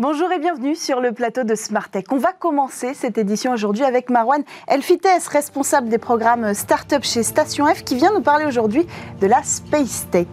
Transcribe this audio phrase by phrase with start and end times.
[0.00, 2.06] Bonjour et bienvenue sur le plateau de Smartech.
[2.10, 7.66] On va commencer cette édition aujourd'hui avec Marwan Elfites, responsable des programmes Startup chez Station
[7.66, 8.86] F, qui vient nous parler aujourd'hui
[9.20, 10.26] de la Space Tech.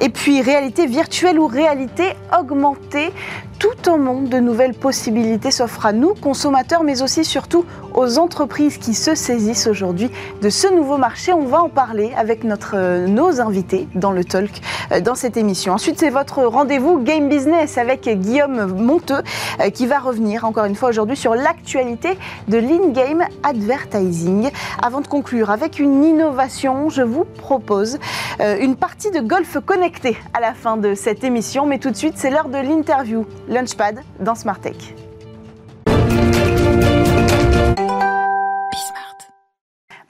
[0.00, 3.12] Et puis réalité virtuelle ou réalité augmentée,
[3.58, 8.78] tout un monde de nouvelles possibilités s'offre à nous, consommateurs, mais aussi surtout aux entreprises
[8.78, 10.10] qui se saisissent aujourd'hui
[10.40, 11.32] de ce nouveau marché.
[11.32, 14.50] On va en parler avec notre, euh, nos invités dans le talk
[14.90, 15.74] euh, dans cette émission.
[15.74, 20.74] Ensuite, c'est votre rendez-vous Game Business avec Guillaume Monteux euh, qui va revenir encore une
[20.74, 24.50] fois aujourd'hui sur l'actualité de l'in-game advertising.
[24.82, 27.98] Avant de conclure avec une innovation, je vous propose
[28.40, 31.66] une partie de golf connecté à la fin de cette émission.
[31.66, 33.26] Mais tout de suite, c'est l'heure de l'interview.
[33.48, 34.94] Launchpad dans Smart Tech.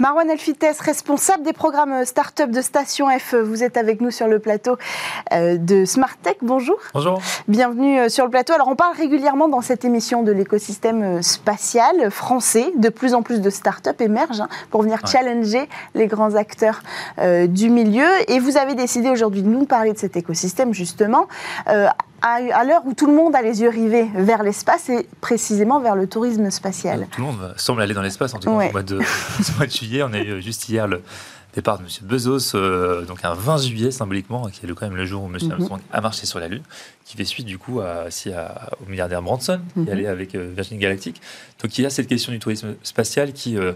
[0.03, 4.41] Marwan Elfites, responsable des programmes Startup de Station F, vous êtes avec nous sur le
[4.41, 4.77] plateau
[5.33, 6.39] euh, de Smart Tech.
[6.43, 6.77] Bonjour.
[6.93, 7.23] Bonjour.
[7.47, 8.53] Bienvenue euh, sur le plateau.
[8.53, 12.73] Alors, on parle régulièrement dans cette émission de l'écosystème euh, spatial français.
[12.75, 16.83] De plus en plus de startups émergent hein, pour venir challenger les grands acteurs
[17.47, 18.09] du milieu.
[18.27, 21.29] Et vous avez décidé aujourd'hui de nous parler de cet écosystème, justement
[22.23, 25.97] à, l'heure où tout le monde a les yeux rivés vers l'espace et précisément vers
[25.97, 27.07] le tourisme spatial.
[27.11, 28.97] Tout le monde semble aller dans l'espace, en tout cas au mois de,
[29.57, 30.03] mois de juillet.
[30.03, 31.03] On a eu juste hier le
[31.55, 31.89] départ de M.
[32.03, 35.37] Bezos, euh, donc un 20 juillet symboliquement, qui est quand même le jour où M.
[35.43, 35.53] Mhm.
[35.53, 36.63] Armstrong a marché sur la Lune,
[37.05, 38.07] qui fait suite du coup à,
[38.81, 39.91] au milliardaire Branson, qui est mhm.
[39.91, 41.21] allé avec euh, Virgin Galactic.
[41.63, 43.73] Donc il y a cette question du tourisme spatial qui, euh,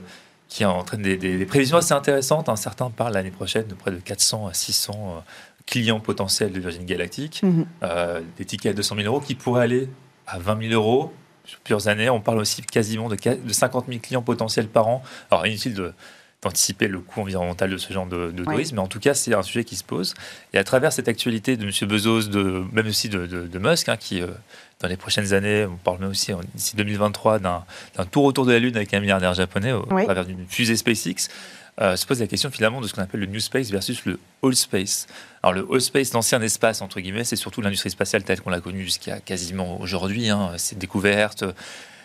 [0.48, 2.48] qui entraîne des, des, prévisions assez intéressantes.
[2.48, 2.56] Hein.
[2.56, 5.24] Certains parlent l'année prochaine de près de 400 à 600
[5.66, 7.66] clients potentiels de Virgin Galactic, mhm.
[7.82, 9.88] euh, des tickets à 200 000 euros qui pourraient aller
[10.26, 11.12] à 20 000 euros
[11.44, 12.08] sur plusieurs années.
[12.08, 15.02] On parle aussi quasiment de, de 50 000 clients potentiels par an.
[15.30, 15.92] Alors, inutile de
[16.42, 19.42] d'anticiper le coût environnemental de ce genre de, tourisme, mais en tout cas, c'est un
[19.42, 20.14] sujet qui se pose.
[20.52, 21.88] Et à travers cette actualité de M.
[21.88, 24.28] Bezos, de, même aussi de, Musk, hein, qui, euh,
[24.80, 27.64] dans les prochaines années, on parle même aussi d'ici 2023 d'un
[28.10, 31.28] tour autour de la Lune avec un milliardaire japonais au travers d'une fusée SpaceX.
[31.78, 34.18] Euh, se pose la question finalement de ce qu'on appelle le New Space versus le
[34.42, 35.06] All Space.
[35.46, 38.82] Alors le Space, l'ancien espace, entre guillemets, c'est surtout l'industrie spatiale telle qu'on l'a connue
[38.82, 41.44] jusqu'à quasiment aujourd'hui, hein, cette découverte,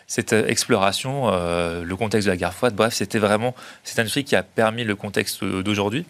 [0.06, 4.36] cette exploration, euh, le contexte de la guerre froide, bref, c'était vraiment cette industrie qui
[4.36, 6.06] a permis le contexte d'aujourd'hui.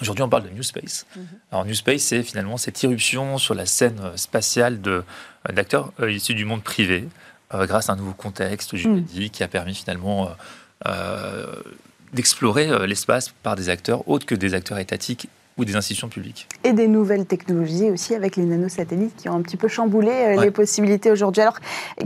[0.00, 1.04] Aujourd'hui, on parle de New Space.
[1.14, 1.22] Mm-hmm.
[1.52, 4.80] Alors, New Space, c'est finalement cette irruption sur la scène spatiale
[5.52, 7.06] d'acteurs euh, issus du monde privé,
[7.52, 9.36] grâce à un nouveau contexte juridique mm.
[9.36, 10.30] qui a permis finalement
[12.12, 15.28] d'explorer euh, l'espace par des acteurs autres que des acteurs étatiques
[15.58, 16.48] ou des institutions publiques.
[16.64, 20.42] Et des nouvelles technologies aussi avec les nanosatellites qui ont un petit peu chamboulé euh,
[20.42, 21.42] les possibilités aujourd'hui.
[21.42, 21.58] Alors,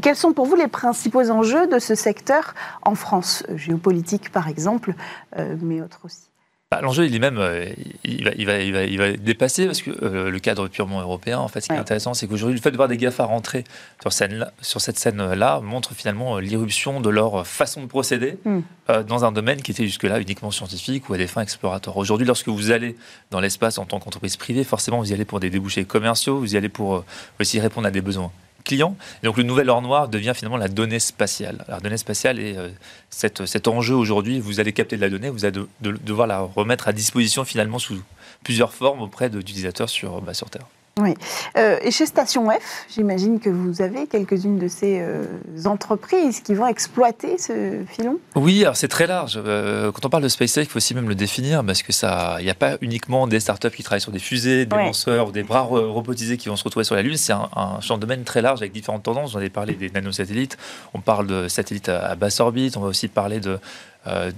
[0.02, 3.44] quels sont pour vous les principaux enjeux de ce secteur en France?
[3.54, 4.94] Géopolitique par exemple,
[5.36, 6.29] euh, mais autres aussi
[6.72, 7.66] bah, l'enjeu, il est même, euh,
[8.04, 11.00] il va, il va, il va, il va dépasser parce que euh, le cadre purement
[11.00, 13.24] européen, en fait, ce qui est intéressant, c'est qu'aujourd'hui, le fait de voir des GAFA
[13.24, 13.64] rentrer
[14.00, 18.60] sur, scène sur cette scène-là montre finalement euh, l'irruption de leur façon de procéder hmm.
[19.08, 21.96] dans un domaine qui était jusque-là uniquement scientifique ou à des fins exploratoires.
[21.96, 22.94] Aujourd'hui, lorsque vous allez
[23.32, 26.54] dans l'espace en tant qu'entreprise privée, forcément, vous y allez pour des débouchés commerciaux, vous
[26.54, 27.04] y allez pour
[27.40, 28.30] aussi répondre à des besoins
[28.64, 28.96] client.
[29.22, 31.64] donc le nouvel or noir devient finalement la donnée spatiale.
[31.68, 32.68] La donnée spatiale est euh,
[33.10, 34.40] cet enjeu aujourd'hui.
[34.40, 38.00] Vous allez capter de la donnée, vous allez devoir la remettre à disposition finalement sous
[38.44, 40.66] plusieurs formes auprès d'utilisateurs sur, bah, sur Terre.
[40.98, 41.14] Oui.
[41.56, 45.24] Euh, et chez Station F, j'imagine que vous avez quelques-unes de ces euh,
[45.64, 48.18] entreprises qui vont exploiter ce filon?
[48.34, 49.40] Oui, alors c'est très large.
[49.42, 52.36] Euh, quand on parle de SpaceX, il faut aussi même le définir parce que ça,
[52.40, 55.32] il n'y a pas uniquement des startups qui travaillent sur des fusées, des lanceurs ou
[55.32, 57.16] des bras robotisés qui vont se retrouver sur la Lune.
[57.16, 57.48] C'est un,
[57.80, 59.34] champ de domaine très large avec différentes tendances.
[59.34, 60.58] On avait parlé des nanosatellites,
[60.92, 63.58] on parle de satellites à, basse orbite, on va aussi parler de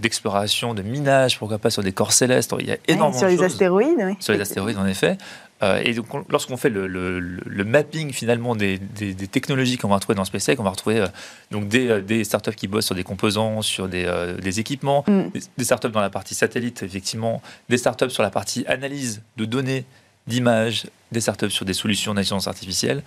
[0.01, 2.53] d'exploration, de minage, pourquoi pas sur des corps célestes.
[2.59, 4.17] Il y a énormément sur les astéroïdes, oui.
[4.19, 5.17] Sur les astéroïdes, en effet.
[5.63, 8.79] Euh, et donc, lorsqu'on fait le, mapping finalement des,
[9.31, 11.07] technologies qu'on va retrouver dans SpaceX, on va retrouver euh,
[11.51, 15.31] donc des, euh, des, startups qui bossent sur des composants, sur des, équipements, mm.
[15.31, 19.45] des, des, startups dans la partie satellite, effectivement, des startups sur la partie analyse de
[19.45, 19.85] données
[20.27, 23.03] d'images, des startups sur des solutions d'intelligence artificielle.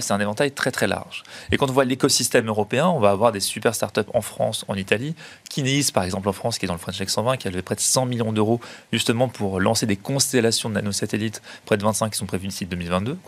[0.00, 1.22] c'est un éventail très très large.
[1.52, 4.74] Et quand on voit l'écosystème européen, on va avoir des super startups en France, en
[4.74, 5.14] Italie.
[5.48, 7.62] Kineis, par exemple, en France, qui est dans le French Tech 120, qui a levé
[7.62, 8.60] près de 100 millions d'euros
[8.92, 13.18] justement pour lancer des constellations de nanosatellites, près de 25 qui sont prévus d'ici 2022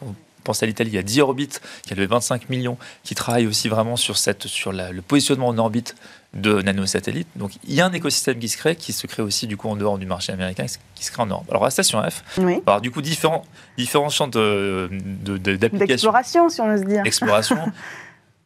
[0.43, 3.47] pense à l'Italie, il y a 10 orbites qui a levé 25 millions, qui travaillent
[3.47, 5.95] aussi vraiment sur, cette, sur le positionnement en orbite
[6.35, 7.29] de nanosatellites.
[7.37, 9.69] Donc il y a un écosystème qui se crée, qui se crée aussi du coup
[9.69, 10.65] en dehors du marché américain,
[10.95, 11.47] qui se crée en Europe.
[11.51, 12.25] Alors la station F,
[12.67, 13.45] alors du coup différents,
[13.77, 14.89] différents champs d'application.
[14.89, 17.03] De, D'exploration, si on ose dire.
[17.03, 17.59] D'exploration.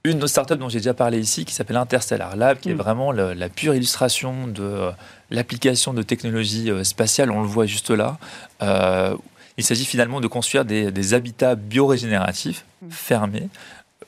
[0.07, 2.79] Une startup dont j'ai déjà parlé ici, qui s'appelle Interstellar Lab, qui est mm.
[2.79, 4.91] vraiment la pure illustration de euh,
[5.31, 7.33] l'application de technologies euh, spatiales.
[7.33, 8.17] On le voit juste là.
[8.63, 9.17] Euh,
[9.59, 12.91] il s'agit finalement de construire des, habitats biorégénératifs mm.
[12.91, 13.49] fermés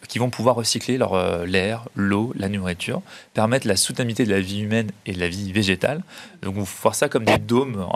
[0.09, 0.99] qui vont pouvoir recycler
[1.47, 3.03] l'air, l'eau, la nourriture,
[3.35, 6.03] permettre la soutenabilité de la vie humaine et de la vie végétale.
[6.43, 7.87] Donc on voir ça comme des dômes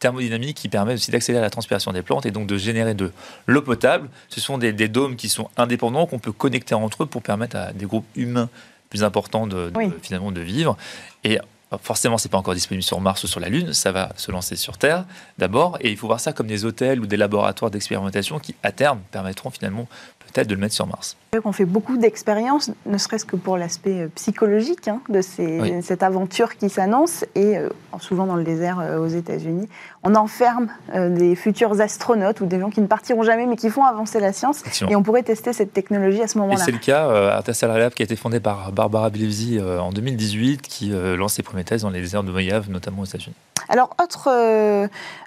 [0.00, 3.12] thermodynamiques qui permettent aussi d'accélérer la transpiration des plantes et donc de générer de
[3.46, 4.08] l'eau potable.
[4.28, 7.72] Ce sont des, dômes qui sont indépendants, qu'on peut connecter entre eux pour permettre à
[7.72, 8.48] des groupes humains
[8.88, 10.76] plus importants de, finalement de vivre.
[11.22, 11.38] Et
[11.82, 14.56] Forcément, c'est pas encore disponible sur Mars ou sur la Lune, ça va se lancer
[14.56, 15.04] sur Terre
[15.38, 18.72] d'abord, et il faut voir ça comme des hôtels ou des laboratoires d'expérimentation qui, à
[18.72, 19.86] terme, permettront finalement
[20.32, 21.16] peut-être de le mettre sur Mars.
[21.44, 26.56] On fait beaucoup d'expériences, ne serait-ce que pour l'aspect euh, psychologique hein, de cette aventure
[26.56, 27.68] qui s'annonce, et euh,
[28.00, 29.68] souvent dans le désert euh, aux États-Unis,
[30.02, 33.84] on enferme des futurs astronautes ou des gens qui ne partiront jamais mais qui font
[33.84, 36.64] avancer la science, et on pourrait tester cette technologie à ce moment-là.
[36.64, 40.90] c'est le cas, Artesal Lab qui a été fondé par Barbara Bilvzi en 2018, qui
[40.90, 43.36] lance ses premières thèses dans les déserts de Mojave, notamment aux États-Unis.
[43.68, 44.30] Alors, autre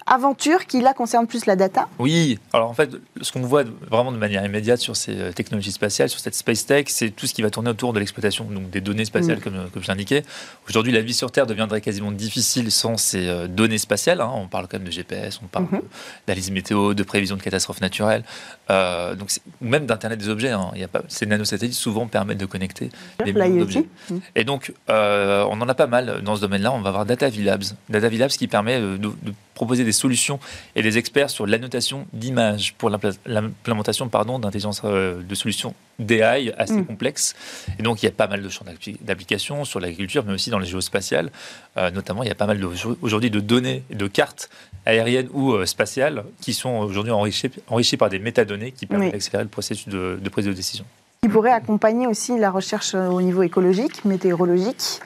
[0.07, 2.91] aventure qui là concerne plus la data Oui, alors en fait,
[3.21, 6.65] ce qu'on voit vraiment de manière immédiate sur ces euh, technologies spatiales, sur cette space
[6.65, 9.41] tech, c'est tout ce qui va tourner autour de l'exploitation donc des données spatiales, mm.
[9.41, 10.23] comme, euh, comme je l'indiquais.
[10.67, 14.21] Aujourd'hui, la vie sur Terre deviendrait quasiment difficile sans ces données spatiales.
[14.21, 14.31] Hein.
[14.33, 15.81] On parle quand même de GPS, on parle mm-hmm.
[16.27, 18.23] d'analyse météo, de prévision de catastrophes naturelles,
[18.69, 19.29] donc
[19.61, 20.51] même d'Internet des objets.
[20.51, 20.71] Hein.
[20.75, 22.89] Il y a pas, ces nanosatellites souvent permettent de connecter
[23.23, 23.85] des objets.
[24.09, 24.17] Mm.
[24.35, 26.71] Et donc, on en a pas mal dans ce domaine-là.
[26.71, 27.63] On va avoir Data Labs.
[27.89, 29.11] Data ce qui permet euh, de,
[29.53, 30.39] proposer des solutions
[30.75, 36.85] et des experts sur l'annotation d'images pour l'implémentation d'intelligence euh, de solutions d'AI assez mm.
[36.85, 37.35] complexes.
[37.79, 38.65] Et donc, il y a pas mal de champs
[39.01, 41.31] d'application sur l'agriculture, mais aussi dans les géospatiales.
[41.77, 42.59] Euh, notamment, il y a pas mal
[43.01, 44.49] aujourd'hui de données, de cartes
[44.85, 49.49] aériennes ou spatiales qui sont aujourd'hui enrichies, enrichies par des métadonnées qui permettent d'accélérer le
[49.49, 50.85] processus de, de prise de décision.
[51.21, 54.99] Qui pourrait accompagner aussi la recherche au niveau écologique, météorologique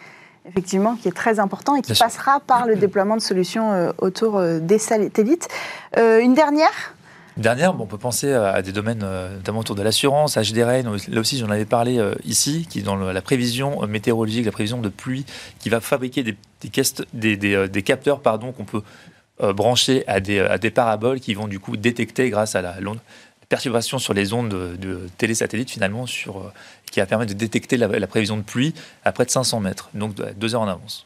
[0.49, 4.37] effectivement, qui est très important et qui passera par le déploiement de solutions euh, autour
[4.37, 5.47] euh, des satellites.
[5.97, 6.95] Euh, une dernière?
[7.35, 9.05] Une dernière, on peut penser à des domaines
[9.35, 13.21] notamment autour de l'assurance, HDRN, là aussi j'en avais parlé ici, qui est dans la
[13.21, 15.23] prévision météorologique, la prévision de pluie,
[15.59, 16.35] qui va fabriquer des,
[17.13, 18.81] des, des, capteurs pardon, qu'on peut
[19.53, 22.73] brancher à des, à des paraboles qui vont du coup détecter grâce à la,
[23.49, 26.51] perturbation sur les ondes de, de télésatellites finalement sur,
[26.91, 28.73] qui va permettre de détecter la, prévision de pluie
[29.03, 31.05] à près de 500 mètres, donc deux heures en avance.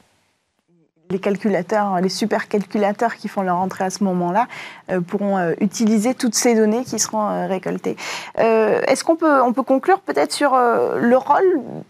[1.10, 4.48] Les calculateurs, les supercalculateurs qui font leur entrée à ce moment-là
[4.90, 7.98] euh, pourront euh, utiliser toutes ces données qui seront récoltées.
[8.38, 11.84] Est-ce qu'on peut, on peut conclure peut-être sur le rôle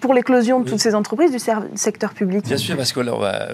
[0.00, 1.38] pour l'éclosion de toutes ces entreprises du
[1.76, 3.00] secteur public Bien sûr, parce que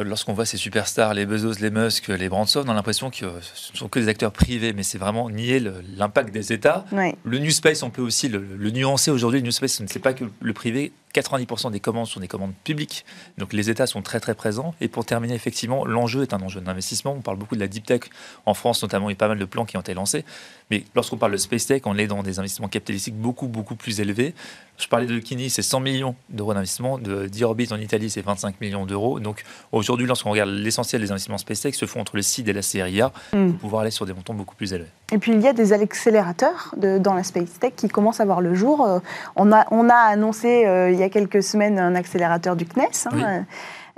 [0.02, 3.72] lorsqu'on voit ces superstars, les Bezos, les Musk, les Branson, on a l'impression que ce
[3.72, 5.62] ne sont que des acteurs privés, mais c'est vraiment nier
[5.96, 6.84] l'impact des États.
[7.24, 9.40] Le New Space, on peut aussi le, le nuancer aujourd'hui.
[9.40, 12.54] Le New Space, ce n'est pas que le privé 90% des commandes sont des commandes
[12.64, 13.04] publiques,
[13.38, 14.74] donc les États sont très très présents.
[14.80, 17.12] Et pour terminer, effectivement, l'enjeu est un enjeu d'investissement.
[17.12, 18.02] On parle beaucoup de la deep tech
[18.46, 20.24] en France, notamment, il y a pas mal de plans qui ont été lancés.
[20.70, 24.00] Mais lorsqu'on parle de space tech, on est dans des investissements capitalistiques beaucoup beaucoup plus
[24.00, 24.34] élevés.
[24.76, 26.98] Je parlais de Kini, c'est 100 millions d'euros d'investissement.
[26.98, 29.20] De D-Orbit en Italie, c'est 25 millions d'euros.
[29.20, 32.52] Donc aujourd'hui, lorsqu'on regarde l'essentiel des investissements space tech, se font entre le CID et
[32.52, 33.50] la CRIA mm.
[33.50, 34.90] pour pouvoir aller sur des montants beaucoup plus élevés.
[35.14, 38.24] Et puis il y a des accélérateurs de, dans la space tech qui commencent à
[38.24, 38.84] voir le jour.
[38.84, 38.98] Euh,
[39.36, 43.06] on, a, on a annoncé euh, il y a quelques semaines un accélérateur du CNES.
[43.12, 43.44] Hein,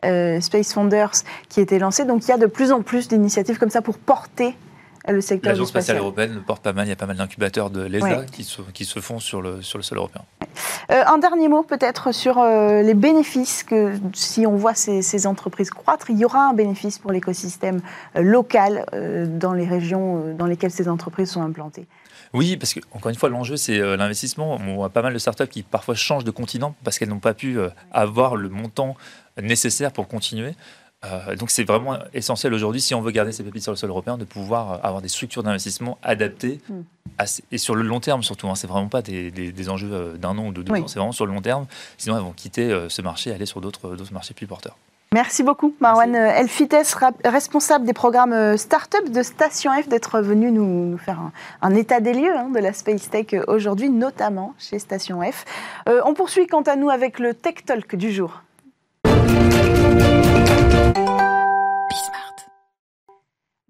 [0.05, 1.13] euh, Space Founders
[1.49, 2.05] qui était lancé.
[2.05, 4.55] Donc il y a de plus en plus d'initiatives comme ça pour porter
[5.09, 6.87] le secteur L'Agence spatiale européenne porte pas mal.
[6.87, 9.63] Il y a pas mal d'incubateurs de l'ESA qui, se, qui se font sur le,
[9.63, 10.23] sur le sol européen.
[10.91, 15.71] Euh, un dernier mot peut-être sur euh, les bénéfices que si on voit ces, entreprises
[15.71, 17.81] croître, il y aura un bénéfice pour l'écosystème
[18.17, 18.87] euh, local
[19.39, 21.87] dans les régions dans lesquelles ces entreprises sont implantées.
[22.33, 24.57] Oui, parce que encore une fois, l'enjeu c'est l'investissement.
[24.57, 27.35] On voit pas mal de startups qui parfois changent de continent parce qu'elles n'ont pas
[27.35, 27.59] pu
[27.93, 28.97] avoir le montant
[29.41, 30.55] nécessaire pour continuer.
[31.07, 33.91] Euh, donc c'est vraiment essentiel aujourd'hui, si on veut garder ces pépites sur le sol
[33.91, 36.83] européen, de pouvoir avoir des structures d'investissement adaptées hmm.
[37.53, 38.49] et sur le long terme surtout.
[38.49, 41.13] Hein, c'est vraiment pas des, enjeux euh, d'un an ou de deux ans, c'est vraiment
[41.13, 41.67] sur le long terme.
[41.99, 44.77] Sinon, elles vont quitter euh, ce marché et aller sur d'autres marchés plus porteurs.
[45.15, 46.75] Merci beaucoup, Marwan Elfites,
[47.25, 51.21] responsable des programmes Startup de Station F, d'être venu nous, faire
[51.63, 55.45] un, état des lieux hein, de la Space Tech aujourd'hui, notamment chez Station F.
[55.87, 58.43] on poursuit quant à nous avec le Tech Talk du jour.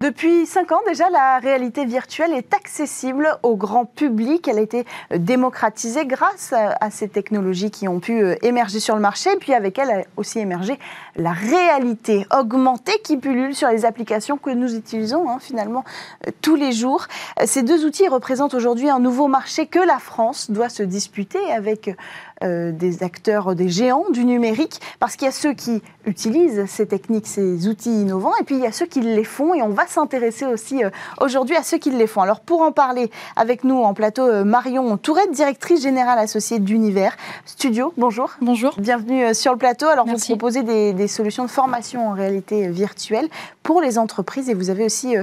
[0.07, 4.47] Depuis cinq ans déjà, la réalité virtuelle est accessible au grand public.
[4.47, 9.01] Elle a été démocratisée grâce à ces technologies qui ont pu euh, émerger sur le
[9.01, 9.31] marché.
[9.37, 10.79] Puis avec elle a aussi émergé
[11.17, 15.83] la réalité augmentée qui pullule sur les applications que nous utilisons hein, finalement
[16.25, 17.07] euh, tous les jours.
[17.43, 21.93] Ces deux outils représentent aujourd'hui un nouveau marché que la France doit se disputer avec
[22.41, 27.27] des acteurs, des géants du numérique, parce qu'il y a ceux qui utilisent ces techniques,
[27.27, 29.87] ces outils innovants, et puis il y a ceux qui les font, et on va
[29.87, 30.81] s'intéresser aussi
[31.19, 32.21] aujourd'hui à ceux qui les font.
[32.21, 37.15] Alors pour en parler avec nous en plateau, Marion Tourette, directrice générale associée d'Univers
[37.45, 37.93] Studio.
[37.97, 38.31] Bonjour.
[38.41, 38.75] Bonjour.
[38.77, 39.87] Bienvenue sur le plateau.
[39.87, 43.27] Alors vous proposez des, des solutions de formation en réalité virtuelle
[43.63, 45.15] pour les entreprises et vous avez aussi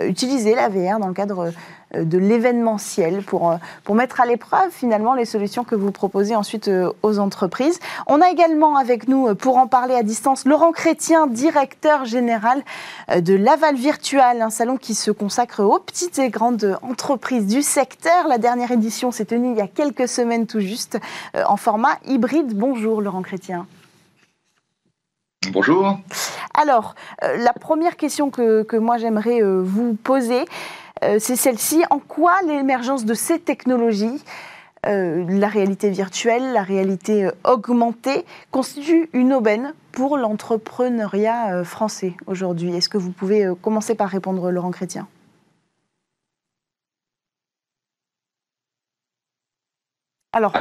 [0.00, 1.50] utilisé la VR dans le cadre euh,
[1.94, 6.68] de l'événementiel pour, euh, pour mettre à l'épreuve finalement les solutions que vous proposez ensuite
[6.68, 7.80] euh, aux entreprises.
[8.06, 12.62] On a également avec nous, pour en parler à distance, Laurent Chrétien, directeur général
[13.14, 18.28] de Laval Virtual, un salon qui se consacre aux petites et grandes entreprises du secteur.
[18.28, 20.98] La dernière édition s'est tenue il y a quelques semaines tout juste
[21.34, 22.56] en format hybride.
[22.56, 23.66] Bonjour Laurent Chrétien.
[25.52, 25.98] Bonjour.
[26.54, 30.44] Alors, la première question que, que moi j'aimerais vous poser, euh,
[31.18, 31.82] c'est celle-ci.
[31.90, 34.22] En quoi l'émergence de ces technologies
[34.86, 42.74] euh, la réalité virtuelle, la réalité euh, augmentée, constitue une aubaine pour l'entrepreneuriat français aujourd'hui?
[42.74, 45.06] Est-ce que vous pouvez commencer par répondre, Laurent Chrétien
[50.32, 50.54] Alors.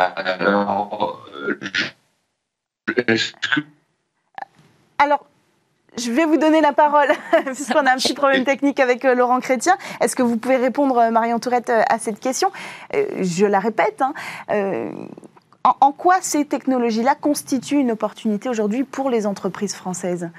[4.97, 5.25] Alors,
[5.97, 7.09] je vais vous donner la parole,
[7.45, 9.77] puisqu'on a un petit problème technique avec euh, Laurent Chrétien.
[10.01, 12.51] Est-ce que vous pouvez répondre, euh, Marion Tourette, euh, à cette question?
[12.93, 14.01] Je la répète.
[14.01, 14.13] Hein,
[15.65, 20.29] en, quoi ces technologies-là constituent une opportunité aujourd'hui pour les entreprises françaises?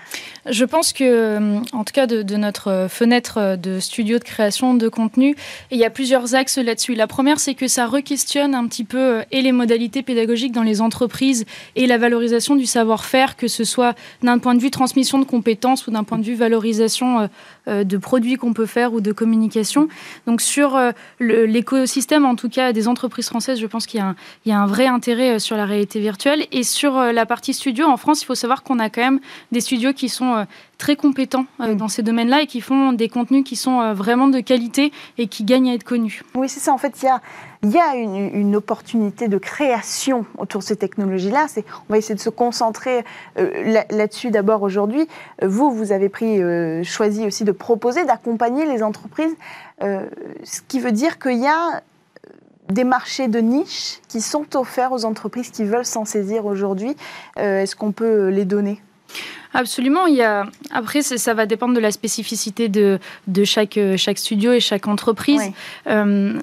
[0.47, 4.89] Je pense que, euh, en tout cas, de, notre fenêtre de studio de création de
[4.89, 5.37] contenu,
[5.71, 6.95] il y a plusieurs axes là-dessus.
[6.95, 10.62] La première, c'est que ça re-questionne un petit peu euh, et les modalités pédagogiques dans
[10.62, 11.45] les entreprises
[11.77, 15.87] et la valorisation du savoir-faire, que ce soit d'un point de vue transmission de compétences
[15.87, 17.29] ou d'un point de vue valorisation
[17.69, 19.89] euh, de produits qu'on peut faire ou de communication.
[20.27, 20.79] Donc sur
[21.21, 24.03] l'écosystème, en tout cas, des entreprises françaises, je pense qu'il
[24.47, 26.47] y a un vrai intérêt euh, sur la réalité virtuelle.
[26.52, 29.21] Et sur euh, la partie studio, en France, il faut savoir qu'on a quand même
[29.52, 30.45] des studios qui sont euh,
[30.79, 34.93] très compétents dans ces domaines-là et qui font des contenus qui sont vraiment de qualité
[35.19, 36.23] et qui gagnent à être connus.
[36.35, 36.73] Oui, c'est ça.
[36.73, 37.21] En fait, il y a,
[37.62, 41.49] il y a une, opportunité de création autour de ces technologies-là.
[41.88, 43.05] On va essayer de se concentrer
[43.37, 45.07] là-dessus d'abord aujourd'hui.
[45.43, 46.40] Vous, vous avez pris,
[46.83, 49.37] choisi aussi de proposer, d'accompagner les entreprises,
[49.83, 51.83] ce qui veut dire qu'il y a
[52.71, 56.97] des marchés de niche qui sont offerts aux entreprises qui veulent s'en saisir aujourd'hui.
[57.39, 58.81] Euh, est-ce qu'on peut les donner?
[59.53, 60.07] Absolument.
[60.07, 60.47] Il y a...
[60.71, 65.43] Après, ça va dépendre de la spécificité de, de chaque, chaque studio et chaque entreprise.
[65.89, 66.39] Euh,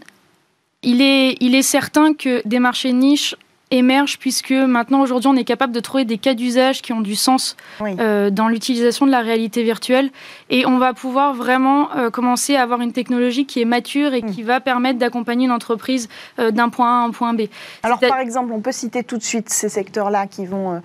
[0.84, 3.36] il, est, il est certain que des marchés de niche
[3.72, 7.16] émerge puisque maintenant aujourd'hui on est capable de trouver des cas d'usage qui ont du
[7.16, 10.10] sens euh, dans l'utilisation de la réalité virtuelle
[10.50, 14.22] et on va pouvoir vraiment euh, commencer à avoir une technologie qui est mature et
[14.22, 16.08] qui va permettre d'accompagner une entreprise
[16.40, 17.44] euh, d'un point A à un point B.
[17.84, 20.82] Alors par exemple, on peut citer tout de suite ces secteurs-là qui vont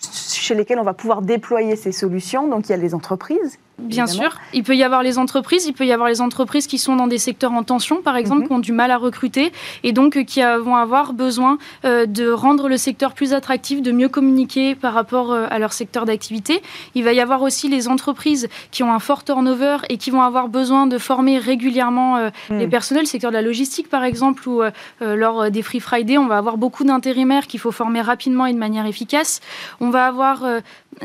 [0.00, 2.48] chez lesquels on va pouvoir déployer ces solutions.
[2.48, 5.72] Donc il y a les entreprises Bien sûr, il peut y avoir les entreprises, il
[5.72, 8.46] peut y avoir les entreprises qui sont dans des secteurs en tension, par exemple, mhm.
[8.48, 9.52] qui ont du mal à recruter
[9.84, 13.92] et donc euh, qui vont avoir besoin euh, de rendre le secteur plus attractif, de
[13.92, 16.60] mieux communiquer par rapport euh, à leur secteur d'activité.
[16.96, 20.22] Il va y avoir aussi les entreprises qui ont un fort turnover et qui vont
[20.22, 22.70] avoir besoin de former régulièrement les mhm.
[22.70, 24.62] personnels, le secteur de la logistique par exemple, ou
[25.00, 28.58] lors des Free Friday, on va avoir beaucoup d'intérimaires qu'il faut former rapidement et de
[28.58, 29.40] manière efficace.
[29.80, 30.44] On va avoir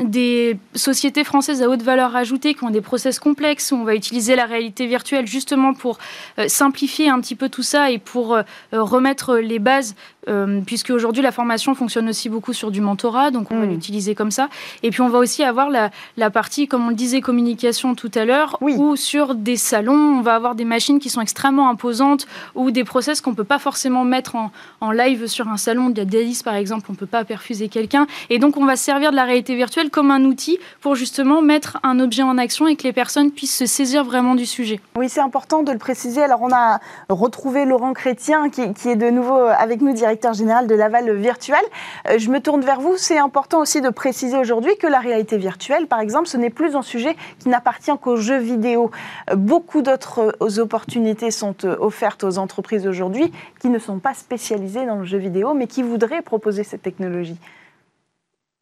[0.02, 3.94] des sociétés françaises à haute valeur ajoutée qui ont des process complexes où on va
[3.94, 5.98] utiliser la réalité virtuelle justement pour
[6.38, 8.42] euh, simplifier un petit peu tout ça et pour euh,
[8.72, 9.94] remettre les bases
[10.28, 13.70] euh, puisque aujourd'hui la formation fonctionne aussi beaucoup sur du mentorat, donc on va mm.
[13.70, 14.48] l'utiliser comme ça.
[14.82, 18.10] Et puis on va aussi avoir la, la partie, comme on le disait, communication tout
[18.14, 22.26] à l'heure, où sur des salons, on va avoir des machines qui sont extrêmement imposantes
[22.54, 25.90] ou des process qu'on peut pas forcément mettre en, en live sur un salon.
[25.90, 28.06] De la par exemple, on peut pas perfuser quelqu'un.
[28.30, 31.78] Et donc on va servir de la réalité virtuelle comme un outil pour justement mettre
[31.82, 34.80] un objet en action et que les personnes puissent se saisir vraiment du sujet.
[34.96, 36.22] Oui, c'est important de le préciser.
[36.22, 40.74] Alors on a retrouvé Laurent Chrétien qui, est de nouveau avec nous, directeur général de
[40.74, 41.62] Laval Virtual.
[42.08, 42.94] Euh, je me tourne vers vous.
[42.96, 46.76] C'est important aussi de préciser aujourd'hui que la réalité virtuelle, par exemple, ce n'est plus
[46.76, 48.90] un sujet qui n'appartient qu'aux jeux vidéo.
[49.30, 54.86] Euh, beaucoup d'autres euh, opportunités sont offertes aux entreprises aujourd'hui qui ne sont pas spécialisées
[54.86, 57.36] dans le jeu vidéo, mais qui voudraient proposer cette technologie.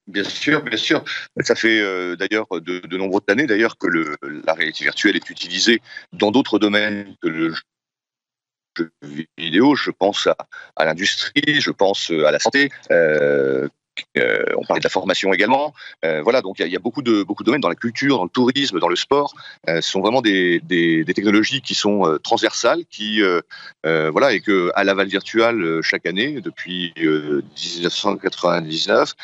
[0.08, 1.04] Bien sûr, bien sûr.
[1.40, 1.80] Ça fait
[2.16, 3.86] d'ailleurs de, nombreuses années d'ailleurs que
[4.44, 5.80] la réalité virtuelle est utilisée
[6.12, 7.54] dans d'autres domaines que le
[9.36, 10.28] vidéo, je pense
[10.76, 12.70] à, l'industrie, je pense euh, à la santé.
[12.90, 13.68] Euh,
[14.56, 15.74] on parlait de la formation également.
[16.02, 18.88] voilà, donc il y, a beaucoup de domaines dans la culture, dans le tourisme, dans
[18.88, 19.34] le sport.
[19.68, 20.62] ce sont vraiment des,
[21.14, 23.20] technologies qui sont transversales, qui
[23.84, 29.14] voilà, et que à Laval Virtual chaque année depuis 1999,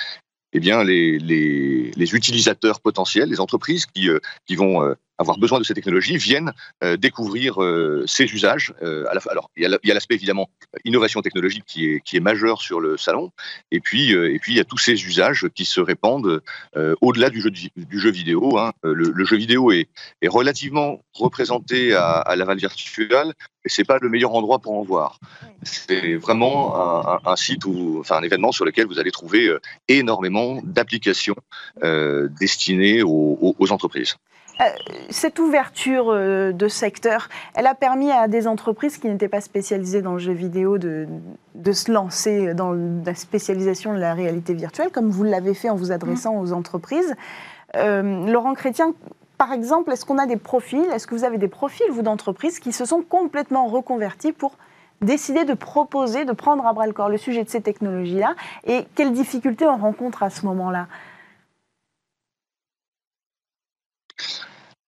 [0.52, 4.08] eh bien, les, les, utilisateurs potentiels, les entreprises qui,
[4.46, 6.52] qui vont avoir besoin de ces technologies viennent
[6.84, 8.72] euh, découvrir euh, ces usages.
[8.82, 10.48] Euh, alors, il y a l'aspect évidemment
[10.84, 13.32] innovation technologique qui est, qui est majeur sur le salon,
[13.70, 16.42] et puis, et puis il y a tous ces usages qui se répandent
[17.00, 18.58] au-delà du jeu, du jeu vidéo.
[18.58, 18.72] Hein.
[18.82, 19.88] Le, jeu vidéo est,
[20.22, 23.34] est relativement représenté à, à Laval Virtual,
[23.64, 25.18] et c'est pas le meilleur endroit pour en voir.
[25.62, 29.50] C'est vraiment un, site ou enfin un événement sur lequel vous allez trouver
[29.88, 31.36] énormément d'applications
[31.82, 34.16] destinées aux entreprises.
[34.60, 34.64] Euh,
[35.10, 40.02] cette ouverture euh, de secteur, elle a permis à des entreprises qui n'étaient pas spécialisées
[40.02, 41.06] dans le jeu vidéo de,
[41.54, 45.76] de, se lancer dans la spécialisation de la réalité virtuelle, comme vous l'avez fait en
[45.76, 46.40] vous adressant mmh.
[46.40, 47.14] aux entreprises.
[47.76, 48.94] Euh, Laurent Chrétien,
[49.36, 52.58] par exemple, est-ce qu'on a des profils, est-ce que vous avez des profils, vous, d'entreprises
[52.58, 54.56] qui se sont complètement reconvertis pour
[55.00, 58.34] décider de proposer, de prendre à bras le corps le sujet de ces technologies-là?
[58.66, 60.88] Et quelles difficultés on rencontre à ce moment-là?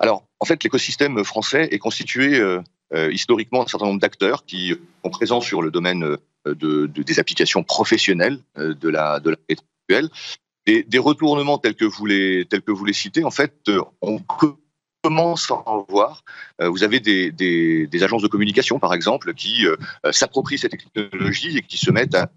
[0.00, 2.62] Alors, en fait, l'écosystème français est constitué euh,
[2.94, 6.02] euh, historiquement d'un certain nombre d'acteurs qui sont présents sur le domaine
[6.46, 10.08] euh, de, des applications professionnelles de la de la virtuelle.
[10.66, 13.68] Des, retournements tels que vous les tels que vous les citez, en fait,
[14.00, 14.20] on
[15.02, 16.24] commence à en voir.
[16.60, 19.66] Vous avez des, des, des, agences de communication, par exemple, qui
[20.12, 22.30] s'approprient ces technologies et qui se mettent à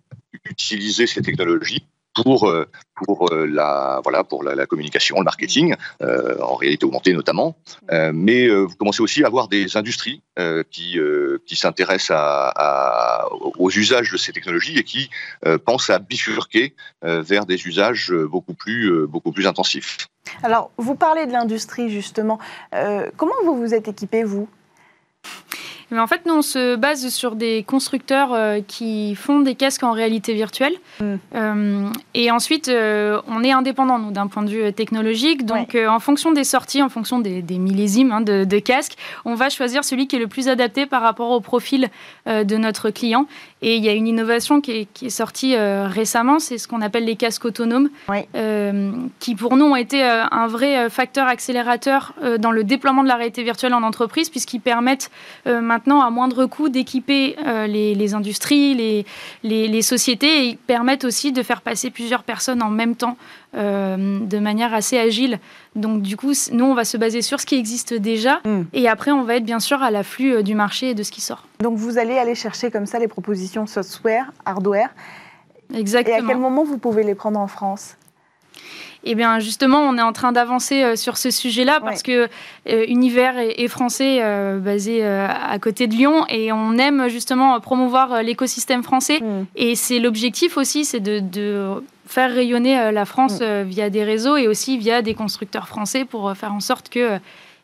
[0.50, 2.70] utiliser ces technologies pour euh,
[3.05, 7.55] pour euh, la voilà pour la, communication, le marketing, euh, en réalité augmentée notamment.
[7.91, 10.22] mais vous commencez aussi à avoir des industries
[10.70, 10.98] qui
[11.46, 15.10] qui s'intéressent à, aux usages de ces technologies et qui
[15.65, 20.08] pensent à bifurquer vers des usages beaucoup plus beaucoup plus intensifs.
[20.41, 22.39] Alors, vous parlez de l'industrie justement.
[23.17, 24.48] comment vous vous êtes équipé vous?
[25.93, 29.83] Mais en fait, nous, on se base sur des constructeurs euh, qui font des casques
[29.83, 30.73] en réalité virtuelle.
[31.00, 31.15] Mm.
[31.35, 35.45] Euh, et ensuite, euh, on est indépendant, nous, d'un point de vue technologique.
[35.45, 39.83] Donc, en fonction des sorties, en fonction des, millésimes hein, de, casques, on va choisir
[39.83, 41.89] celui qui est le plus adapté par rapport au profil
[42.25, 43.27] de notre client.
[43.61, 46.81] Et il y a une innovation qui est, qui est sortie récemment, c'est ce qu'on
[46.81, 47.89] appelle les casques autonomes,
[49.20, 53.44] qui pour nous ont été un vrai facteur accélérateur dans le déploiement de la réalité
[53.44, 55.11] virtuelle en entreprise, puisqu'ils permettent
[55.46, 59.05] maintenant à moindre coût d'équiper euh, les, industries, les,
[59.43, 63.17] les, sociétés et permettent aussi de faire passer plusieurs personnes en même temps
[63.55, 65.39] euh, de manière assez agile.
[65.75, 68.63] Donc du coup, nous, on va se baser sur ce qui existe déjà hmm.
[68.74, 71.11] et après, on va être bien sûr à l'afflux euh, du marché et de ce
[71.11, 71.48] qui sort.
[71.59, 74.89] Donc vous allez aller chercher comme ça les propositions software, hardware.
[75.74, 76.17] Exactement.
[76.17, 77.96] Et à quel moment vous pouvez les prendre en France?
[79.03, 82.29] Eh bien, justement, on est en train d'avancer euh, sur ce sujet-là parce que
[82.70, 88.24] euh, Univers est, français, euh, basé à côté de Lyon, et on aime justement promouvoir
[88.24, 89.20] l'écosystème français.
[89.20, 89.46] Mm.
[89.55, 93.63] Et c'est l'objectif aussi, c'est de, faire rayonner la France mm.
[93.63, 97.18] via des réseaux et aussi via des constructeurs français pour faire en sorte que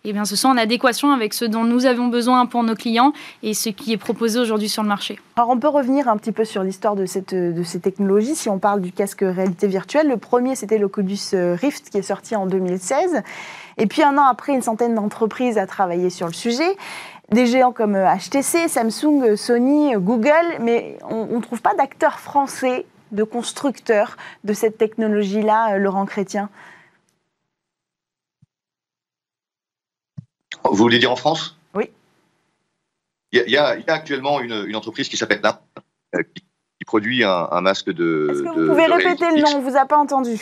[0.05, 3.11] eh bien, ce soit en adéquation avec ce dont nous avons besoin pour nos clients
[3.43, 5.19] et ce qui est proposé aujourd'hui sur le marché.
[5.35, 8.35] Alors, on peut revenir un petit peu sur l'histoire de, cette, de ces technologies.
[8.35, 12.35] Si on parle du casque réalité virtuelle, le premier, c'était l'Oculus Rift qui est sorti
[12.35, 13.21] en 2016.
[13.77, 16.77] Et puis, un an après, une centaine d'entreprises a travaillé sur le sujet.
[17.31, 20.31] Des géants comme HTC, Samsung, Sony, Google,
[20.61, 26.49] mais on ne trouve pas d'acteurs français, de constructeurs de cette technologie-là, Laurent Chrétien?
[30.63, 31.89] Vous voulez dire en France Oui.
[33.31, 35.61] Il y, a, actuellement une, entreprise qui s'appelle NAP,
[36.15, 36.43] euh, qui,
[36.85, 38.29] produit un, masque de.
[38.31, 39.49] Est-ce que vous pouvez répéter le nom?
[39.55, 40.39] On ne vous a pas entendu.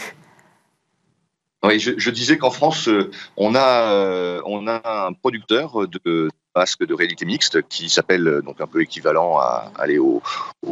[1.64, 6.86] Oui, je, disais qu'en France, euh, on a, euh, on a un producteur de masques
[6.86, 10.22] de réalité mixte qui s'appelle donc un peu équivalent à aller au,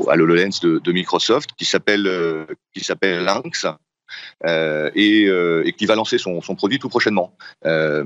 [0.07, 2.09] à l'HoloLens de, de, Microsoft, qui s'appelle
[2.73, 3.65] qui s'appelle Lynx
[4.45, 7.35] euh, et, euh, et, qui va lancer son, son produit tout prochainement.
[7.65, 8.03] Euh,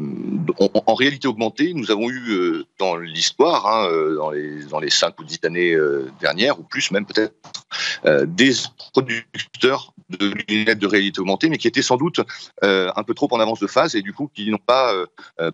[0.86, 5.24] en, réalité augmentée, nous avons eu dans l'histoire, hein, dans, les, dans les 5 ou
[5.24, 5.78] 10 années
[6.20, 7.34] dernières, ou plus même peut-être,
[8.26, 8.52] des
[8.92, 12.22] producteurs de lunettes de réalité augmentée, mais qui étaient sans doute
[12.62, 14.94] un peu trop en avance de phase et du coup qui n'ont pas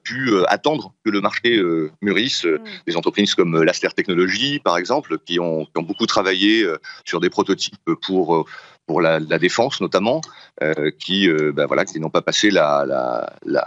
[0.04, 1.62] pu attendre que le marché
[2.02, 2.46] mûrisse.
[2.46, 2.58] Mm.
[2.88, 6.66] Des entreprises comme Laster Technologies, par exemple, qui ont, qui ont beaucoup travaillé
[7.04, 8.46] sur des prototypes pour
[8.88, 10.22] pour la, la défense notamment,
[10.62, 13.66] euh, qui, euh, ben voilà, qui n'ont pas passé la, la, la,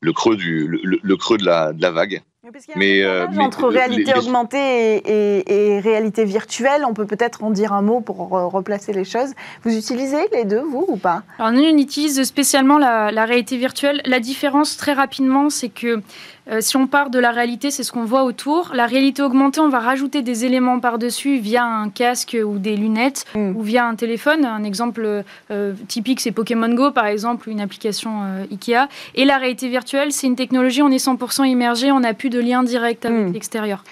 [0.00, 2.22] le creux du le, le creux de la, de la vague.
[2.76, 3.04] Mais,
[3.38, 8.92] entre réalité augmentée et, réalité virtuelle, on peut peut-être en dire un mot pour replacer
[8.92, 9.32] les choses.
[9.64, 11.22] Vous utilisez les deux, vous ou pas?
[11.38, 14.00] Alors nous, on utilise spécialement la, la réalité virtuelle.
[14.04, 16.02] La différence, très rapidement, c'est que
[16.50, 18.72] euh, si on part de la réalité, c'est ce qu'on voit autour.
[18.74, 23.26] La réalité augmentée, on va rajouter des éléments par-dessus via un casque ou des lunettes
[23.34, 23.56] mm.
[23.56, 24.44] ou via un téléphone.
[24.44, 28.88] Un exemple euh, typique, c'est Pokémon Go, par exemple, ou une application euh, Ikea.
[29.14, 32.37] Et la réalité virtuelle, c'est une technologie, on est 100% immergé, on n'a plus de
[32.40, 33.32] lien direct avec mm.
[33.32, 33.84] l'extérieur.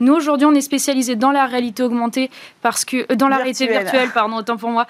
[0.00, 2.28] Nous, aujourd'hui, on est spécialisé dans la réalité augmentée,
[2.60, 4.86] parce que, dans la réalité virtuelle, pardon, autant pour moi,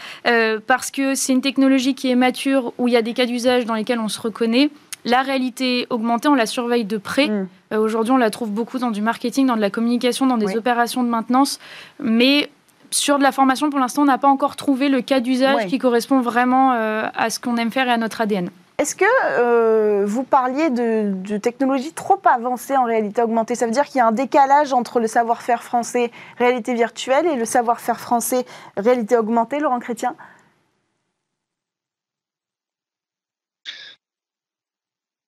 [0.67, 3.67] parce que c'est une technologie qui est mature, où il y a des cas d'usage
[3.67, 4.71] dans lesquels on se reconnaît.
[5.05, 7.27] La réalité augmentée, on la surveille de près.
[7.27, 7.49] Mm.
[7.73, 10.57] Euh, aujourd'hui, on la trouve beaucoup dans du marketing, dans de la communication, dans des
[10.57, 11.59] opérations de maintenance.
[11.99, 12.51] Mais
[12.91, 15.79] sur de la formation, pour l'instant, on n'a pas encore trouvé le cas d'usage qui
[15.79, 18.51] correspond vraiment euh, à ce qu'on aime faire et à notre ADN.
[18.79, 19.05] Est-ce que
[19.39, 23.55] euh, vous parliez de, de technologies trop avancées en réalité augmentée?
[23.55, 27.37] Ça veut dire qu'il y a un décalage entre le savoir-faire français réalité virtuelle et
[27.37, 28.45] le savoir-faire français
[28.77, 30.17] réalité augmentée, Laurent Chrétien?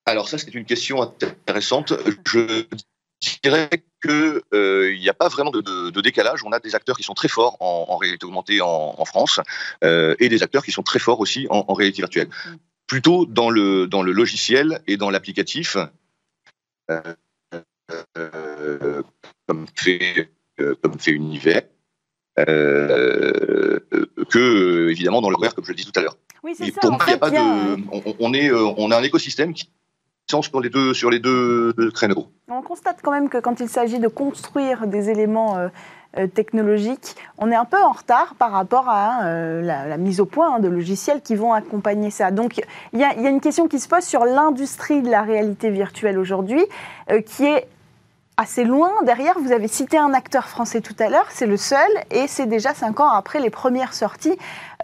[0.05, 1.93] Alors ça, c'est une question intéressante.
[2.35, 2.65] Je
[3.41, 3.69] dirais
[4.03, 6.43] qu'il euh, n'y a pas vraiment de, décalage.
[6.43, 9.39] On a des acteurs qui sont très forts en, réalité augmentée en, France
[9.83, 12.29] euh, et des acteurs qui sont très forts aussi en, réalité virtuelle.
[12.87, 15.77] Plutôt dans le, dans le logiciel et dans l'applicatif,
[16.91, 17.01] euh,
[19.47, 21.63] comme, fait, comme fait Univers,
[22.35, 23.79] que
[24.89, 26.17] évidemment dans le comme je le dis tout à l'heure.
[26.43, 26.81] Oui, c'est ça.
[26.81, 29.69] Pour a pas de, on, est, on a un écosystème qui
[30.27, 32.27] sur les deux, sur les deux créneaux.
[32.47, 35.69] On constate quand même que quand il s'agit de construire des éléments
[36.17, 40.19] euh, euh, technologiques, on est un peu en retard par rapport à euh, la, mise
[40.19, 42.31] au point hein, de logiciels qui vont accompagner ça.
[42.31, 42.61] Donc
[42.93, 46.63] il y, a une question qui se pose sur l'industrie de la réalité virtuelle aujourd'hui,
[47.25, 47.67] qui est
[48.37, 49.37] assez loin derrière.
[49.39, 52.73] Vous avez cité un acteur français tout à l'heure, c'est le seul, et c'est déjà
[52.73, 54.37] cinq ans après les premières sorties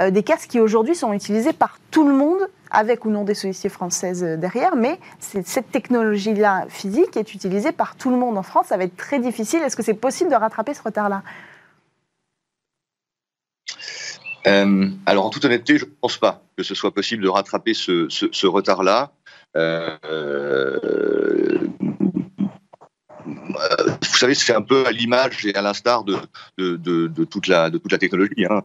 [0.10, 3.70] des casques qui aujourd'hui sont utilisés par tout le monde avec ou non des solutions
[3.70, 8.68] françaises euh, derrière, mais cette technologie-là physique est utilisée par tout le monde en France.
[8.68, 9.62] Ça va être très difficile.
[9.62, 11.24] Est-ce que c'est possible de rattraper ce retard-là?
[14.48, 17.74] Euh, alors, en toute honnêteté, je ne pense pas que ce soit possible de rattraper
[17.74, 19.12] ce, retard-là.
[19.56, 19.98] Euh,
[23.26, 26.18] vous savez, c'est un peu à l'image et à l'instar de,
[26.58, 28.46] de, toute la, de toute la technologie.
[28.50, 28.64] Hein.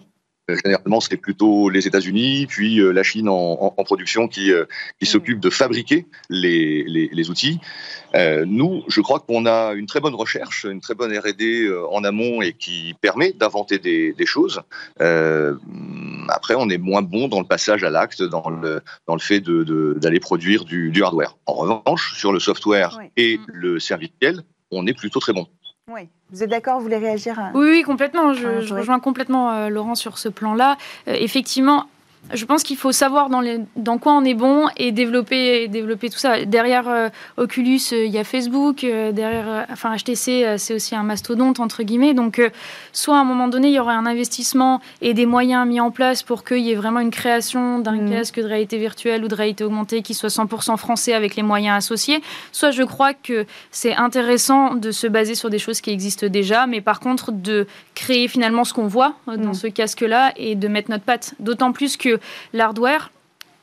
[0.50, 4.64] Euh, généralement, c'est plutôt les États-Unis, puis euh, la Chine en, production qui, euh,
[5.00, 5.12] qui mm.
[5.12, 7.60] s'occupe de fabriquer les, les, outils.
[8.14, 12.42] nous, je crois qu'on a une très bonne recherche, une très bonne R&D en amont
[12.42, 14.60] et qui permet d'inventer des, des, choses.
[16.28, 19.40] après, on est moins bon dans le passage à l'acte, dans le, dans le fait
[19.40, 21.36] d'aller de, d'aller produire du, du, hardware.
[21.46, 23.44] En revanche, sur le software et mm.
[23.48, 25.46] le serviciel, on est plutôt très bon.
[25.88, 26.08] Oui.
[26.32, 28.34] Vous êtes d'accord Vous voulez réagir oui, oui, complètement.
[28.34, 30.76] Je, rejoins complètement euh, Laurent sur ce plan-là.
[31.06, 31.88] Euh, effectivement,
[32.32, 36.10] je pense qu'il faut savoir dans, les, dans, quoi on est bon et développer, développer
[36.10, 36.44] tout ça.
[36.44, 38.80] Derrière euh, Oculus, il y a Facebook.
[38.80, 42.14] derrière, enfin HTC, c'est aussi un mastodonte entre guillemets.
[42.14, 42.40] Donc,
[42.92, 45.90] soit à un moment donné, il y aurait un investissement et des moyens mis en
[45.90, 48.10] place pour qu'il y ait vraiment une création d'un mmh.
[48.10, 51.76] casque de réalité virtuelle ou de réalité augmentée qui soit 100% français avec les moyens
[51.76, 52.22] associés.
[52.52, 56.66] Soit je crois que c'est intéressant de se baser sur des choses qui existent déjà,
[56.66, 59.54] mais par contre de créer finalement ce qu'on voit dans mmh.
[59.54, 61.34] ce casque-là et de mettre notre patte.
[61.40, 62.15] D'autant plus que
[62.52, 63.10] l'hardware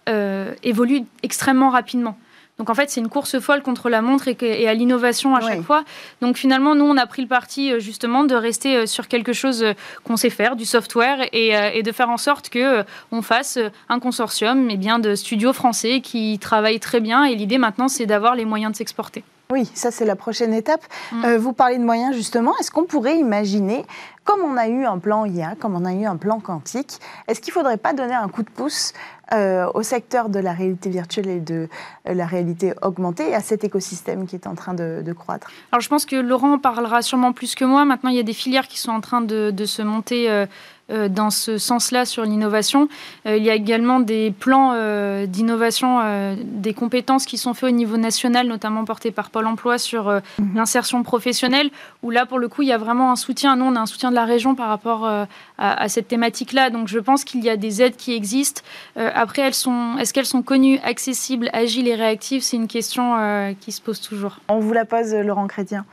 [0.10, 2.18] euh, évolue extrêmement rapidement.
[2.60, 5.62] Donc en fait, c'est une course folle contre la montre et, à l'innovation à chaque
[5.62, 5.86] fois.
[6.22, 9.34] Donc finalement, nous, on a pris le parti euh, justement de rester euh, sur quelque
[9.34, 9.66] chose
[10.04, 13.58] qu'on sait faire, du software, et, de faire en sorte que on fasse
[13.89, 17.24] un consortium eh bien, de studios français qui travaillent très bien.
[17.24, 19.24] Et l'idée maintenant, c'est d'avoir les moyens de s'exporter.
[19.51, 20.84] Oui, ça c'est la prochaine étape.
[21.12, 21.36] Mm.
[21.36, 22.53] vous parlez de moyens justement.
[22.60, 23.86] Est-ce qu'on pourrait imaginer
[24.23, 27.41] comme on a eu un plan IA, comme on a eu un plan quantique, est-ce
[27.41, 28.93] qu'il ne faudrait pas donner un coup de pouce
[29.34, 31.67] euh, au secteur de la réalité virtuelle et de
[32.08, 35.51] euh, la réalité augmentée et à cet écosystème qui est en train de, croître?
[35.71, 37.84] Alors je pense que Laurent parlera sûrement plus que moi.
[37.86, 40.45] Maintenant, il y a des filières qui sont en train de, se monter.
[40.93, 42.88] Euh, dans ce sens-là sur l'innovation.
[43.25, 45.99] Euh, il y a également des plans euh, d'innovation,
[46.43, 50.56] des compétences qui sont faits au niveau national, notamment portés par Pôle Emploi sur mhm.
[50.56, 51.69] l'insertion professionnelle,
[52.03, 53.56] où là, pour le coup, il y a vraiment un soutien.
[53.56, 55.10] Nous, on a un soutien de la région par rapport
[55.58, 56.69] à, cette thématique-là.
[56.69, 58.62] Donc, je pense qu'il y a des aides qui existent.
[58.95, 62.41] après, elles sont, est-ce qu'elles sont connues, accessibles, agiles et réactives?
[62.41, 64.39] C'est une question qui se pose toujours.
[64.47, 65.86] On vous la pose, Laurent Chrétien.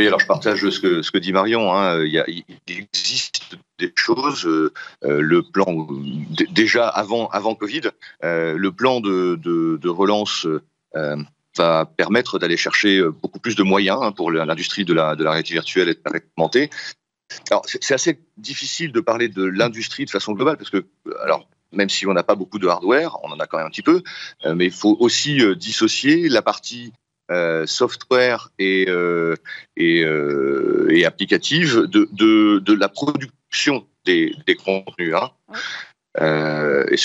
[0.00, 1.74] Oui, alors je partage ce que, dit Marion.
[1.74, 2.02] Hein.
[2.06, 2.24] Il,
[2.66, 4.46] existe des choses.
[4.46, 5.86] Euh, le plan,
[6.52, 7.82] déjà avant, Covid,
[8.24, 10.46] euh, le plan de, relance
[10.96, 11.16] euh,
[11.54, 15.90] va permettre d'aller chercher beaucoup plus de moyens hein, pour l'industrie de la, réalité virtuelle
[15.90, 16.58] et de la
[17.50, 20.86] Alors, c'est assez difficile de parler de l'industrie de façon globale parce que,
[21.22, 23.70] alors, même si on n'a pas beaucoup de hardware, on en a quand même un
[23.70, 24.02] petit peu,
[24.46, 26.94] mais il faut aussi dissocier la partie
[27.66, 28.88] software et,
[29.76, 35.14] et, et, applicative de, de, de, la production des, des contenus.
[35.14, 35.30] Hein.
[36.20, 36.96] Euh, et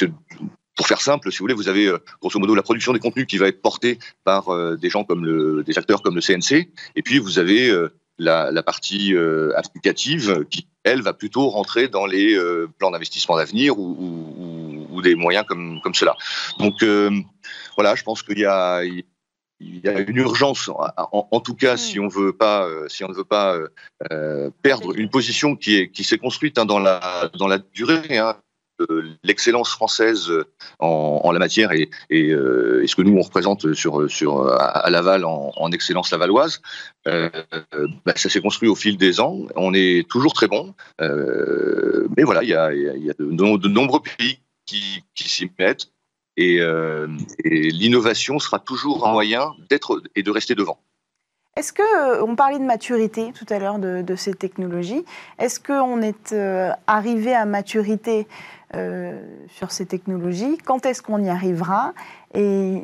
[0.75, 3.37] pour faire simple, si vous voulez, vous avez grosso modo la production des contenus qui
[3.37, 7.19] va être portée par des gens comme le, des acteurs comme le CNC, et puis
[7.19, 7.71] vous avez
[8.17, 9.15] la, la, partie
[9.55, 12.37] applicative qui, elle, va plutôt rentrer dans les
[12.77, 16.15] plans d'investissement d'avenir ou, des moyens comme, comme cela.
[16.59, 16.83] Donc
[17.75, 18.81] voilà, je pense qu'il y a,
[19.59, 23.07] il y a une urgence, en, tout cas, si on veut pas, euh, si on
[23.07, 23.57] ne veut pas
[24.11, 28.17] euh, perdre une position qui est qui s'est construite hein, dans la dans la durée.
[28.17, 28.35] Hein,
[29.23, 30.29] l'excellence française
[30.79, 34.51] en, en, la matière et, et, euh, et, ce que nous on représente sur sur
[34.51, 36.61] à Laval en, en excellence lavalloise,
[37.07, 37.29] euh,
[38.05, 39.39] bah, ça s'est construit au fil des ans.
[39.55, 43.57] On est toujours très bon, euh, mais voilà, il y a, il y a de,
[43.57, 45.91] de, nombreux pays qui, qui s'y mettent.
[46.39, 47.07] Euh,
[47.43, 50.77] et, l'innovation sera toujours un moyen d'être et de rester devant.
[51.55, 55.05] Est-ce que, euh, on parlait de maturité tout à l'heure de, ces technologies,
[55.39, 58.27] est-ce qu'on est, euh, arrivé à maturité
[59.47, 60.57] sur ces technologies?
[60.65, 61.93] Quand est-ce qu'on y arrivera?
[62.33, 62.81] Et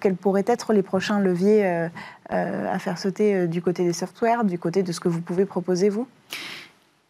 [0.00, 1.64] quels, pourraient être les prochains leviers
[2.28, 5.90] à faire sauter du côté des softwares, du côté de ce que vous pouvez proposer,
[5.90, 6.08] vous?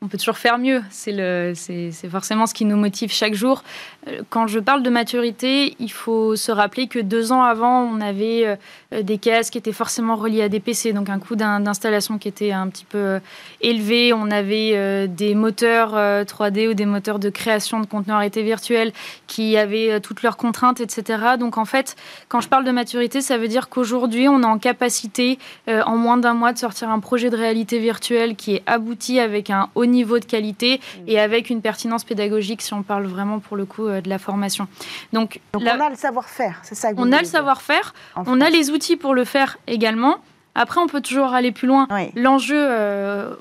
[0.01, 0.81] On peut toujours faire mieux.
[0.91, 3.65] C'est forcément ce qui nous motive chaque jour.
[4.07, 8.01] Euh, quand je parle de maturité, il faut se rappeler que deux ans avant, on
[8.01, 8.57] avait
[8.95, 12.29] euh, des caisses qui étaient forcément reliées à des PC, donc un coût d'installation qui
[12.29, 13.21] était un petit peu euh,
[13.61, 14.13] élevé.
[14.13, 18.93] On avait des moteurs 3D ou des moteurs de création de contenu en réalité virtuelle
[19.27, 21.37] qui avaient toutes leurs contraintes, etc.
[21.39, 21.97] Donc en fait,
[22.29, 26.19] quand je parle de maturité, ça veut dire qu'aujourd'hui, on est en capacité, en moins
[26.19, 29.88] d'un mois, de sortir un projet de réalité virtuelle qui est abouti avec un haut
[29.91, 33.87] niveau de qualité et avec une pertinence pédagogique si on parle vraiment pour le coup
[33.87, 34.69] euh, de la formation.
[35.13, 36.91] Donc, on a le savoir-faire, c'est ça.
[36.97, 40.17] on a le savoir-faire, on a les outils pour le faire également.
[40.55, 41.87] Après, on peut toujours aller plus loin.
[42.17, 43.33] L'enjeu euh,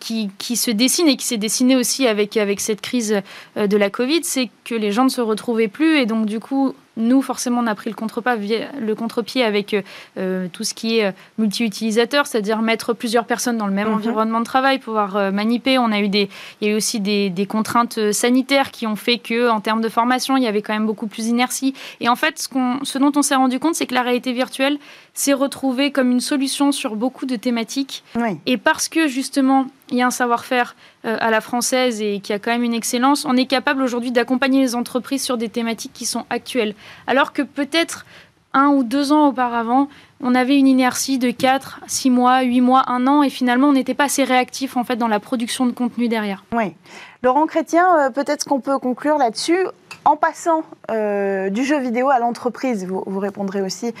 [0.00, 3.20] qui, qui, se dessine et qui s'est dessiné aussi avec, avec cette crise
[3.56, 6.40] euh, de la Covid, c'est que les gens ne se retrouvaient plus et donc du
[6.40, 9.76] coup nous, forcément, on a pris le contre-pied avec
[10.18, 13.94] euh, tout ce qui est euh, multi-utilisateur, c'est-à-dire mettre plusieurs personnes dans le même mhm.
[13.94, 15.78] environnement de travail, pouvoir euh, maniper.
[15.78, 16.28] On a eu des,
[16.60, 19.88] il y a eu aussi des, contraintes sanitaires qui ont fait que, en termes de
[19.88, 21.72] formation, il y avait quand même beaucoup plus d'inertie.
[22.00, 22.48] Et en fait, ce,
[22.82, 24.78] ce dont on s'est rendu compte, c'est que la réalité virtuelle
[25.14, 28.02] s'est retrouvée comme une solution sur beaucoup de thématiques.
[28.46, 32.38] Et parce que justement, il y a un savoir-faire à la française et qui a
[32.38, 36.04] quand même une excellence, on est capable aujourd'hui d'accompagner les entreprises sur des thématiques qui
[36.04, 36.74] sont actuelles.
[37.06, 38.04] Alors que peut-être
[38.52, 39.88] un ou deux ans auparavant,
[40.20, 43.72] on avait une inertie de 4, 6 mois, 8 mois, 1 an, et finalement, on
[43.72, 46.44] n'était pas assez réactif en fait dans la production de contenu derrière.
[46.52, 46.74] Oui.
[47.22, 49.58] Laurent Chrétien, euh, peut-être qu'on peut conclure là-dessus.
[50.04, 53.92] En passant euh, du jeu vidéo à l'entreprise, vous, répondrez aussi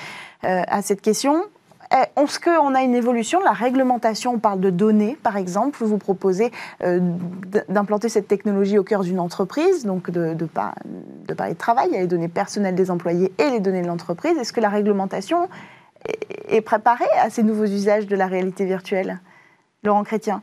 [0.44, 1.42] euh, à cette question.
[1.92, 4.34] Eh, est-ce qu'on a une évolution la réglementation?
[4.34, 5.82] On parle de données, par exemple.
[5.82, 7.00] Vous proposez euh,
[7.68, 12.00] d'implanter cette technologie au cœur d'une entreprise, donc de, parler de travail, il y a
[12.00, 14.36] les données personnelles des employés et les données de l'entreprise.
[14.36, 15.48] Est-ce que la réglementation
[16.48, 19.20] est préparée à ces nouveaux usages de la réalité virtuelle?
[19.82, 20.42] Laurent Chrétien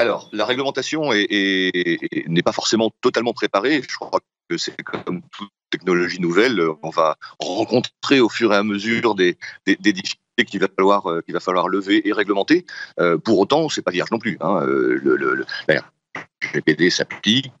[0.00, 3.82] alors, la réglementation n'est pas forcément totalement préparée.
[3.82, 8.62] Je crois que c'est comme toute technologie nouvelle, on va rencontrer au fur et à
[8.62, 12.64] mesure des, difficultés qu'il va falloir euh, qu'il va falloir lever et réglementer.
[13.00, 14.36] Euh, pour autant, c'est pas vierge non plus.
[14.40, 14.62] Hein.
[14.62, 15.44] Euh, le, le,
[16.52, 17.52] RGPD s'applique.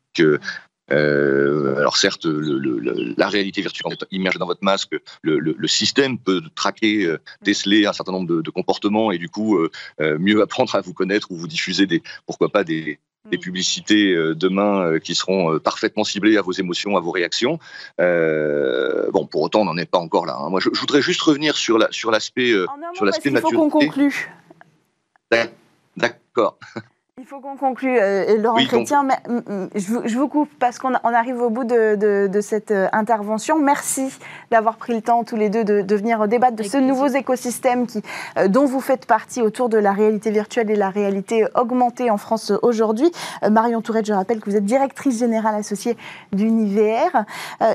[0.90, 7.92] alors certes, la réalité virtuelle immergée dans votre masque, le, système peut traquer, déceler un
[7.92, 9.58] certain nombre de, comportements et du coup
[10.00, 13.40] mieux apprendre à vous connaître ou vous diffuser des, pourquoi pas des, des mm.
[13.40, 17.58] publicités euh, demain euh, qui seront euh, parfaitement ciblées à vos émotions, à vos réactions.
[17.98, 20.36] bon, pour autant, on n'en est pas encore là.
[20.38, 20.50] Hein.
[20.50, 22.52] Moi, je, voudrais juste revenir sur la sur l'aspect
[22.94, 23.56] sur l'aspect maturité.
[23.56, 24.30] Il faut qu'on conclue.
[25.96, 26.58] D'accord.
[27.20, 29.02] Il faut qu'on conclue, euh, Laurent Chrétien.
[29.02, 33.58] Mais, mm, mm, je, vous, coupe parce qu'on arrive au bout de, cette euh, intervention.
[33.58, 34.16] Merci
[34.52, 38.02] d'avoir pris le temps tous les deux de, venir débattre de ce nouveau écosystème qui,
[38.38, 42.18] euh, dont vous faites partie autour de la réalité virtuelle et la réalité augmentée en
[42.18, 43.10] France aujourd'hui.
[43.50, 45.96] Marion Tourette, je rappelle que vous êtes directrice générale associée
[46.32, 47.24] d'Univers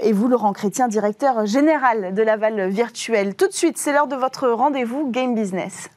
[0.03, 3.35] et vous, Laurent Chrétien, directeur général de Laval Virtuel.
[3.35, 5.89] Tout de suite, c'est l'heure de votre rendez-vous Game Business.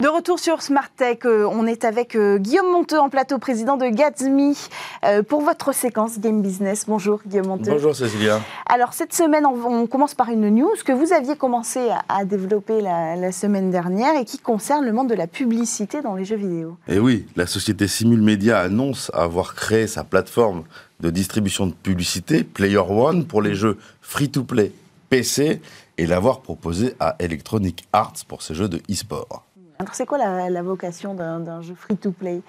[0.00, 3.76] De retour sur Smart Tech, euh, on est avec euh, Guillaume Monteux en plateau, président
[3.76, 4.56] de Gatsby,
[5.04, 6.84] euh, pour votre séquence Game Business.
[6.86, 7.72] Bonjour Guillaume Monteux.
[7.72, 8.40] Bonjour Cécilia.
[8.66, 13.32] Alors cette semaine, on, commence par une news que vous aviez commencé à, développer la,
[13.32, 16.76] semaine dernière et qui concerne le monde de la publicité dans les jeux vidéo.
[16.86, 20.62] Et eh oui, la société Simul Media annonce avoir créé sa plateforme
[21.00, 24.70] de distribution de publicité Player One pour les jeux free-to-play
[25.10, 25.60] PC
[25.96, 29.47] et l'avoir proposé à Electronic Arts pour ses jeux de e-sport.
[29.78, 32.42] Alors, c'est quoi la, vocation d'un jeu free-to-play?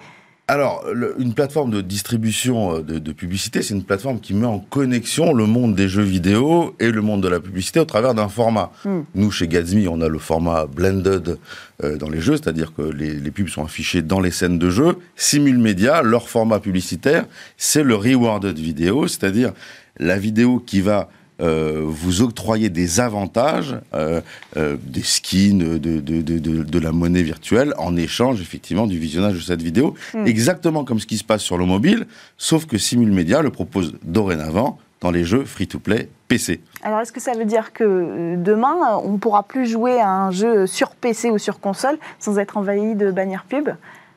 [0.50, 0.84] Alors,
[1.20, 5.46] une plateforme de distribution euh, de, publicité, c'est une plateforme qui met en connexion le
[5.46, 8.72] monde des jeux vidéo et le monde de la publicité au travers d'un format.
[8.84, 9.02] Hmm.
[9.14, 11.38] Nous, chez Gatsby, on a le format blended
[11.84, 14.98] euh, dans les jeux, c'est-à-dire que les, pubs sont affichées dans les scènes de jeu.
[15.14, 19.52] Simul Media, leur format publicitaire, c'est le rewarded vidéo, c'est-à-dire
[20.00, 21.10] la vidéo qui va
[21.40, 24.20] euh, vous octroyez des avantages, euh,
[24.56, 29.34] euh, des skins, de, de, de, de, la monnaie virtuelle, en échange effectivement du visionnage
[29.34, 30.26] de cette vidéo, hmm.
[30.26, 34.78] exactement comme ce qui se passe sur le mobile, sauf que Simulmedia le propose dorénavant
[35.00, 36.60] dans les jeux free-to-play PC.
[36.82, 40.30] Alors est-ce que ça veut dire que demain, on ne pourra plus jouer à un
[40.30, 43.70] jeu sur PC ou sur console sans être envahi de bannières pub?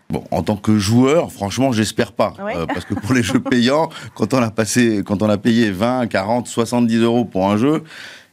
[0.10, 2.34] Bon, en tant que joueur, franchement, j'espère pas.
[2.40, 5.72] Euh, parce que pour les jeux payants, quand on a passé, quand on a payé
[5.72, 7.84] 20, 40, 70 euros pour un jeu,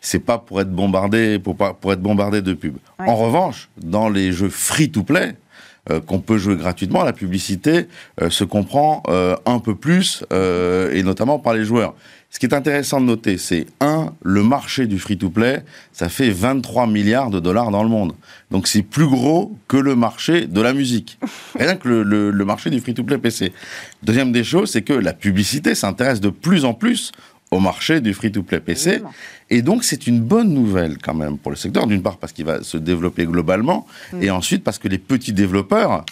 [0.01, 2.77] c'est pas pour être bombardé, pour, pour être bombardé de pubs.
[2.99, 5.37] En revanche, dans les jeux free-to-play,
[5.91, 7.87] euh, qu'on peut jouer gratuitement, la publicité
[8.21, 9.03] euh, se comprend
[9.47, 11.95] un peu plus, et notamment par les joueurs.
[12.31, 16.87] Ce qui est intéressant de noter, c'est un, le marché du free-to-play, ça fait 23
[16.87, 18.13] milliards de dollars dans le monde.
[18.53, 21.19] Donc c'est plus gros que le marché de la musique.
[21.59, 23.53] Rien que le, marché du free-to-play PC.
[24.05, 27.11] Deuxième des choses, c'est que la publicité s'intéresse de plus en plus
[27.51, 29.03] au marché du free-to-play PC.
[29.51, 32.45] Et donc, c'est une bonne nouvelle quand même pour le secteur, d'une part parce qu'il
[32.45, 34.23] va se développer globalement, mm.
[34.23, 36.05] et ensuite parce que les petits développeurs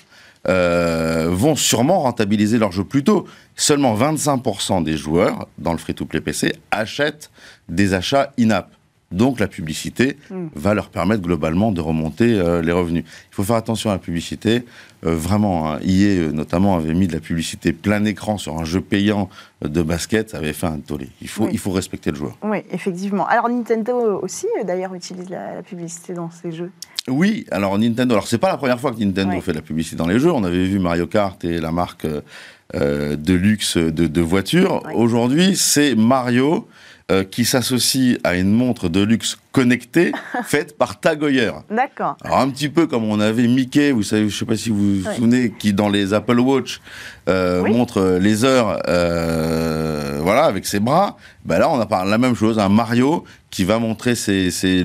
[0.46, 3.26] euh, vont sûrement rentabiliser leur jeu plus tôt.
[3.56, 7.30] Seulement 25% des joueurs dans le free-to-play PC achètent
[7.68, 8.70] des achats in-app.
[9.10, 10.48] Donc la publicité hmm.
[10.54, 13.04] va leur permettre globalement de remonter euh, les revenus.
[13.06, 14.64] Il faut faire attention à la publicité.
[15.06, 18.82] Euh, vraiment, hein, EA notamment avait mis de la publicité plein écran sur un jeu
[18.82, 19.30] payant
[19.62, 21.08] de basket, ça avait fait un tollé.
[21.22, 22.36] Il faut, il faut respecter le joueur.
[22.42, 23.26] Oui, effectivement.
[23.26, 26.70] Alors Nintendo aussi, d'ailleurs, utilise la publicité dans ses jeux.
[27.08, 29.96] Oui, alors Nintendo, alors c'est pas la première fois que Nintendo fait de la publicité
[29.96, 30.32] dans les jeux.
[30.32, 32.06] On avait vu Mario Kart et la marque
[32.74, 34.82] euh, de luxe de, de voitures.
[34.94, 36.68] Aujourd'hui, c'est Mario
[37.10, 40.12] euh, qui s'associe à une montre de luxe connectée
[40.44, 41.18] faite par Tag
[41.70, 42.16] D'accord.
[42.22, 45.00] Alors un petit peu comme on avait Mickey, vous savez, je sais pas si vous
[45.00, 46.80] vous souvenez, qui dans les Apple Watch
[47.28, 51.16] euh, montre les heures, euh, voilà, avec ses bras.
[51.44, 54.14] Ben là, on a la même chose, un Mario qui va montrer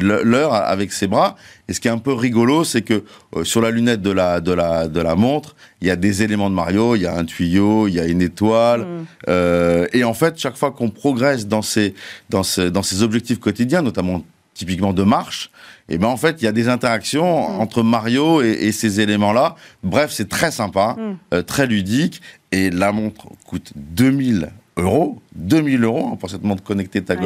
[0.02, 1.36] l'heure avec ses bras.
[1.68, 3.04] Et ce qui est un peu rigolo, c'est que
[3.36, 6.24] euh, sur la lunette de la, de, la, de la montre, il y a des
[6.24, 8.82] éléments de Mario, il y a un tuyau, il y a une étoile.
[8.82, 9.06] Mm.
[9.30, 11.94] Euh, et en fait, chaque fois qu'on progresse dans ces,
[12.30, 15.50] dans, ces, dans ces objectifs quotidiens, notamment typiquement de marche,
[15.90, 17.60] et eh ben en fait, il y a des interactions mm.
[17.60, 19.56] entre Mario et, ces éléments-là.
[19.84, 21.18] Bref, c'est très sympa, mm.
[21.34, 22.22] euh, très ludique.
[22.54, 27.20] Et la montre coûte 2000 euros, 2000 euros pour cette montre connectée Tag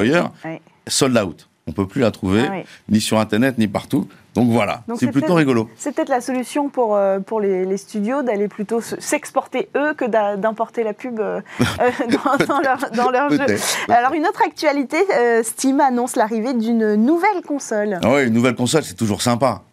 [0.88, 1.48] sold out.
[1.68, 4.08] On peut plus la trouver, ah ni sur Internet, ni partout.
[4.38, 5.68] Donc voilà, c'est plutôt rigolo.
[5.78, 10.84] C'est peut-être la solution pour, euh, pour les, studios d'aller plutôt s'exporter eux que d'importer
[10.84, 12.46] la pub euh, euh, dans,
[12.96, 13.58] dans, leur, jeu.
[13.90, 14.98] Alors une autre actualité,
[15.44, 18.00] Steam annonce l'arrivée d'une nouvelle console.
[18.04, 19.64] Ah oui, une nouvelle console, c'est toujours sympa.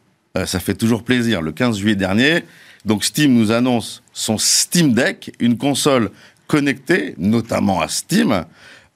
[0.47, 1.43] ça fait toujours plaisir.
[1.43, 2.45] Le 15 juillet dernier,
[2.87, 6.11] donc Steam nous annonce son Steam Deck, une console
[6.47, 8.45] connectée, notamment à Steam,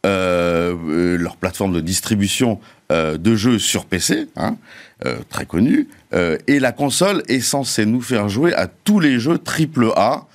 [0.06, 2.60] euh, euh, leur plateforme de distribution
[2.92, 4.56] euh, de jeux sur PC, hein,
[5.28, 5.88] très connue,
[6.46, 10.26] et la console est censée nous faire jouer à tous les jeux AAA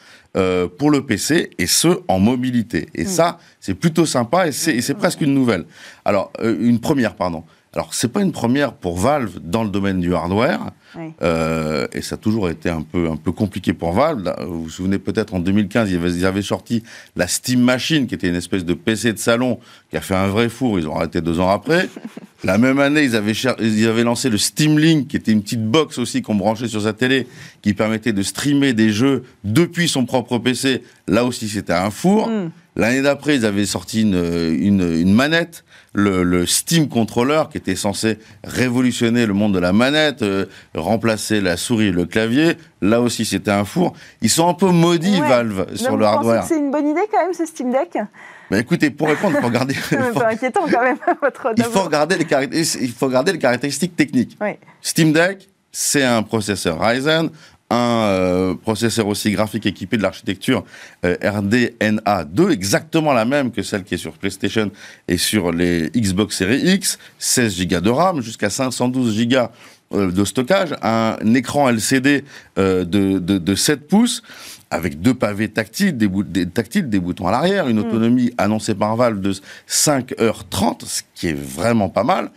[0.77, 2.87] pour le PC et ce en mobilité.
[2.95, 3.07] Et mm.
[3.07, 5.65] ça, c'est plutôt sympa et c'est presque une nouvelle.
[6.05, 7.43] Alors, une première, pardon.
[7.75, 10.69] Alors, c'est pas une première pour Valve dans le domaine du hardware,
[11.23, 14.31] euh, et ça a toujours été un peu, un peu compliqué pour Valve.
[14.47, 16.83] Vous vous souvenez peut-être en 2015, ils avaient, sorti
[17.15, 19.59] la Steam Machine, qui était une espèce de PC de salon,
[19.89, 21.89] qui a fait un vrai four, ils ont arrêté deux ans après.
[22.43, 25.65] la même année, ils avaient, ils avaient lancé le Steam Link, qui était une petite
[25.65, 27.25] box aussi qu'on branchait sur sa télé,
[27.63, 30.83] qui permettait de streamer des jeux depuis son propre PC.
[31.07, 32.29] Là aussi, c'était un four.
[32.29, 32.51] Hmm.
[32.75, 37.75] L'année d'après, ils avaient sorti une, une, une manette, le, le, Steam Controller, qui était
[37.75, 42.57] censé révolutionner le monde de la manette, euh, remplacer la souris et le clavier.
[42.81, 43.93] Là aussi, c'était un four.
[44.21, 46.43] Ils sont un peu maudits, Valve, sur le hardware.
[46.43, 47.97] C'est une bonne idée quand même, ce Steam Deck
[48.51, 49.73] bah écoutez, pour répondre, il faut regarder.
[49.89, 51.53] c'est inquiétant quand même, votre.
[51.57, 54.37] Il faut regarder les, il faut regarder les caractéristiques techniques.
[54.81, 57.31] Steam Deck, c'est un processeur Ryzen
[57.73, 60.63] un processeur aussi graphique équipé de l'architecture
[61.03, 64.71] RDNA2, exactement la même que celle qui est sur PlayStation
[65.07, 69.37] et sur les Xbox Series X, 16 Go de RAM, jusqu'à 512 Go
[69.91, 72.23] de stockage, un écran LCD
[72.57, 74.23] de, de, de 7 pouces,
[74.73, 77.85] avec deux pavés tactiles, des, des, tactiles, des boutons à l'arrière, une mm.
[77.85, 79.33] autonomie annoncée par Valve de
[79.69, 82.31] 5h30, ce qui est vraiment pas mal.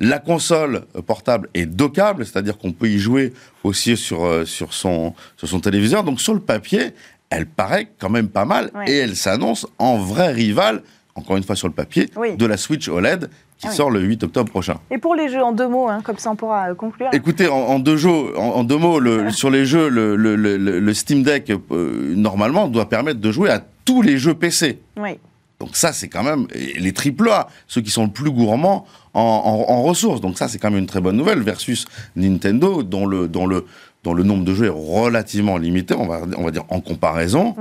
[0.00, 3.34] La console portable est dockable, c'est-à-dire qu'on peut y jouer
[3.64, 6.04] aussi sur, euh, sur, son, sur son téléviseur.
[6.04, 6.92] Donc sur le papier,
[7.28, 10.82] elle paraît quand même pas mal et elle s'annonce en vrai rival,
[11.14, 13.28] encore une fois sur le papier, de la Switch OLED
[13.58, 14.76] qui ah sort le 8 octobre prochain.
[14.90, 17.10] Et pour les jeux, en deux mots, hein, comme ça on pourra euh, conclure.
[17.12, 21.22] Écoutez, en, deux, jeux, en, deux mots, le, sur les jeux, le, le, le Steam
[21.22, 24.80] Deck, euh, normalement, doit permettre de jouer à tous les jeux PC.
[24.96, 25.18] Oui.
[25.60, 29.66] Donc ça, c'est quand même les triple A, ceux qui sont le plus gourmands en,
[29.68, 30.20] en ressources.
[30.20, 31.86] Donc ça, c'est quand même une très bonne nouvelle versus
[32.16, 33.66] Nintendo, dont le, dont le,
[34.02, 37.54] dont le nombre de jeux est relativement limité, on va, on va dire en comparaison.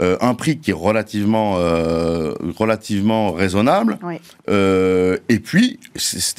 [0.00, 3.98] Euh, un prix qui est relativement, euh, relativement raisonnable.
[4.48, 5.78] Euh, et puis,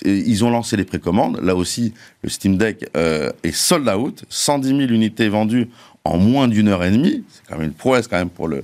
[0.06, 1.40] ils ont lancé les précommandes.
[1.42, 1.94] Là aussi,
[2.24, 4.26] le Steam Deck est sold out.
[4.30, 5.70] 110 000 unités vendues
[6.04, 7.24] en moins d'une heure et demie.
[7.30, 8.64] C'est quand même une prouesse quand même pour le,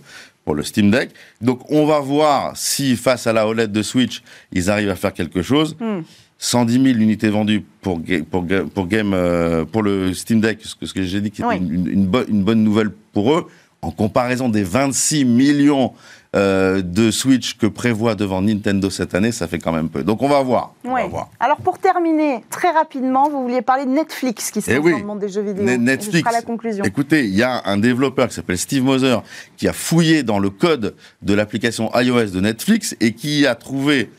[0.49, 1.11] pour le Steam Deck.
[1.41, 5.13] Donc, on va voir si, face à la OLED de Switch, ils arrivent à faire
[5.13, 5.77] quelque chose.
[5.79, 5.99] Hmm.
[6.39, 11.03] 110 000 unités vendues pour, pour, pour, game, euh, pour le Steam Deck, ce que,
[11.03, 13.45] j'ai dit qui était une, une, une, bonne nouvelle pour eux,
[13.83, 15.93] en comparaison des 26 millions
[16.35, 20.03] euh, de Switch que prévoit devant Nintendo cette année, ça fait quand même peu.
[20.03, 20.75] Donc on va voir.
[20.83, 21.29] On va voir.
[21.39, 25.03] Alors pour terminer, très rapidement, vous vouliez parler de Netflix qui se eh dans le
[25.03, 25.65] monde des jeux vidéo.
[25.65, 26.31] Netflix.
[26.31, 26.83] la conclusion.
[26.83, 29.17] Écoutez, il y a un développeur qui s'appelle Steve Moser
[29.57, 34.11] qui a fouillé dans le code de l'application iOS de Netflix et qui a trouvé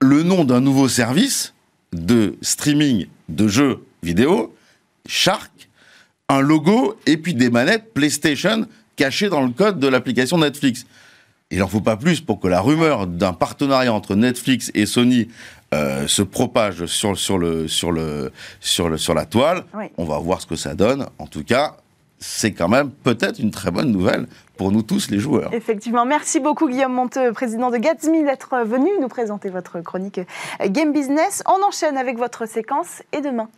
[0.00, 1.52] le nom d'un nouveau service
[1.92, 4.54] de streaming de jeux vidéo,
[5.06, 5.50] Shark,
[6.28, 10.86] un logo et puis des manettes PlayStation cachées dans le code de l'application Netflix.
[11.50, 15.28] Il n'en faut pas plus pour que la rumeur d'un partenariat entre Netflix et Sony
[15.74, 19.64] euh, se propage sur, sur, le, sur, le, sur, le, sur la toile.
[19.98, 21.06] On va voir ce que ça donne.
[21.18, 21.76] En tout cas,
[22.18, 24.26] c'est quand même peut-être une très bonne nouvelle
[24.56, 25.52] pour nous tous les joueurs.
[25.52, 26.04] Effectivement.
[26.06, 30.20] Merci beaucoup Guillaume Monteux, président de Gatsby, d'être venu nous présenter votre chronique
[30.66, 31.42] Game Business.
[31.46, 33.48] On enchaîne avec votre séquence et demain.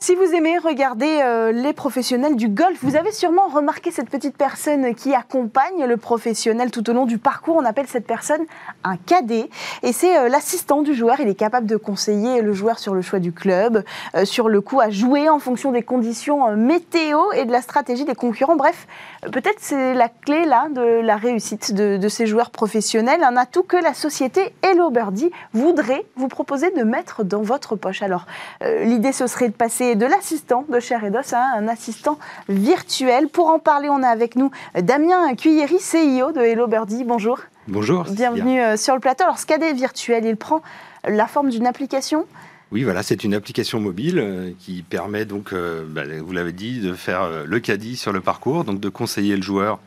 [0.00, 4.36] Si vous aimez regarder euh, les professionnels du golf, vous avez sûrement remarqué cette petite
[4.36, 7.56] personne qui accompagne le professionnel tout au long du parcours.
[7.56, 8.42] On appelle cette personne
[8.84, 9.50] un cadet
[9.82, 11.18] et c'est euh, l'assistant du joueur.
[11.18, 13.82] Il est capable de conseiller le joueur sur le choix du club,
[14.14, 18.04] euh, sur le coup à jouer en fonction des conditions météo et de la stratégie
[18.04, 18.54] des concurrents.
[18.54, 18.86] Bref,
[19.32, 23.64] peut-être c'est la clé là de la réussite de, de, ces joueurs professionnels, un atout
[23.64, 28.02] que la société Hello Birdie voudrait vous proposer de mettre dans votre poche.
[28.02, 28.26] Alors,
[28.62, 32.18] l'idée ce serait de passer de l'assistant de Cher Edos à un assistant
[32.48, 33.28] virtuel.
[33.28, 37.04] Pour en parler, on a avec nous Damien Cuilleri, CEO de Hello Birdie.
[37.04, 37.38] Bonjour.
[37.68, 38.04] Bonjour.
[38.04, 39.24] Bienvenue euh, sur le plateau.
[39.24, 40.62] Alors, ce cadet virtuel, il prend
[41.06, 42.26] la forme d'une application?
[42.72, 46.80] Oui, voilà, c'est une application mobile euh, qui permet donc, euh, bah, vous l'avez dit,
[46.80, 49.78] de faire le caddie sur le parcours, donc de conseiller le joueur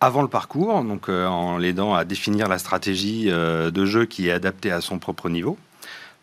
[0.00, 4.70] avant le parcours, donc en l'aidant à définir la stratégie de jeu qui est adaptée
[4.70, 5.56] à son propre niveau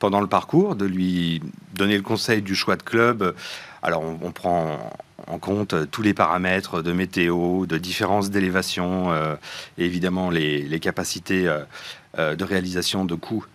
[0.04, 1.42] pendant le parcours, de lui
[1.76, 3.34] donner le conseil du choix de club.
[3.82, 4.94] Alors on, prend
[5.28, 9.36] en compte tous les paramètres de météo, de différence d'élévation, euh,
[9.78, 11.60] et évidemment les, capacités euh,
[12.20, 13.46] euh, de réalisation de coûts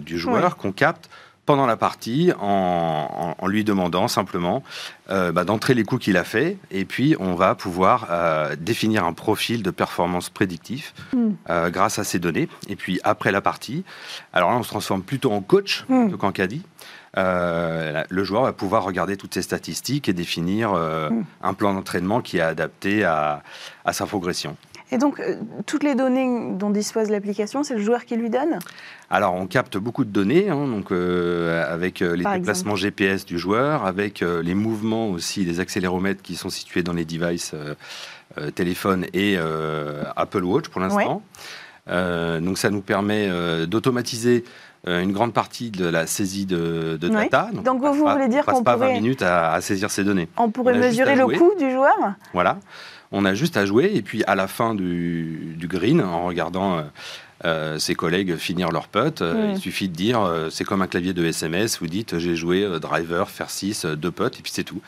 [0.00, 1.10] du joueur qu'on capte
[1.46, 4.62] pendant la partie en, lui demandant simplement
[5.10, 9.04] euh, bah, d'entrer les coups qu'il a fait et puis on va pouvoir euh, définir
[9.04, 11.30] un profil de performance prédictif hmm.
[11.48, 12.48] euh, grâce à ces données.
[12.68, 13.84] Et puis après la partie,
[14.32, 16.12] alors là on se transforme plutôt en coach mm.
[16.16, 16.62] qu'en caddie.
[17.16, 21.24] le joueur va pouvoir regarder toutes ses statistiques et définir hmm.
[21.42, 23.42] un plan d'entraînement qui est adapté à
[23.92, 24.56] sa progression.
[24.92, 25.36] Et donc, euh,
[25.66, 28.58] toutes les données dont dispose l'application, c'est le joueur qui lui donne?
[29.08, 33.38] Alors, on capte beaucoup de données, hein, donc, euh, avec euh, les déplacements GPS du
[33.38, 37.54] joueur, avec les mouvements aussi, les accéléromètres qui sont situés dans les devices
[38.54, 39.36] téléphone et
[40.16, 41.22] Apple Watch pour l'instant.
[41.88, 43.28] donc, ça nous permet
[43.66, 44.44] d'automatiser
[44.86, 47.50] une grande partie de la saisie de, data.
[47.64, 48.64] Donc, vous, voulez dire qu'on pourrait...
[48.64, 50.28] pas 20 minutes à, saisir ces données.
[50.36, 51.96] On pourrait mesurer le coût du joueur?
[52.32, 52.58] Voilà.
[53.12, 56.82] On a juste à jouer et puis à la fin du, green, en regardant euh,
[57.44, 61.12] euh, ses collègues finir leur putt, euh, il suffit de dire, c'est comme un clavier
[61.12, 64.80] de SMS, vous dites j'ai joué driver, faire 6, deux putts et puis c'est tout.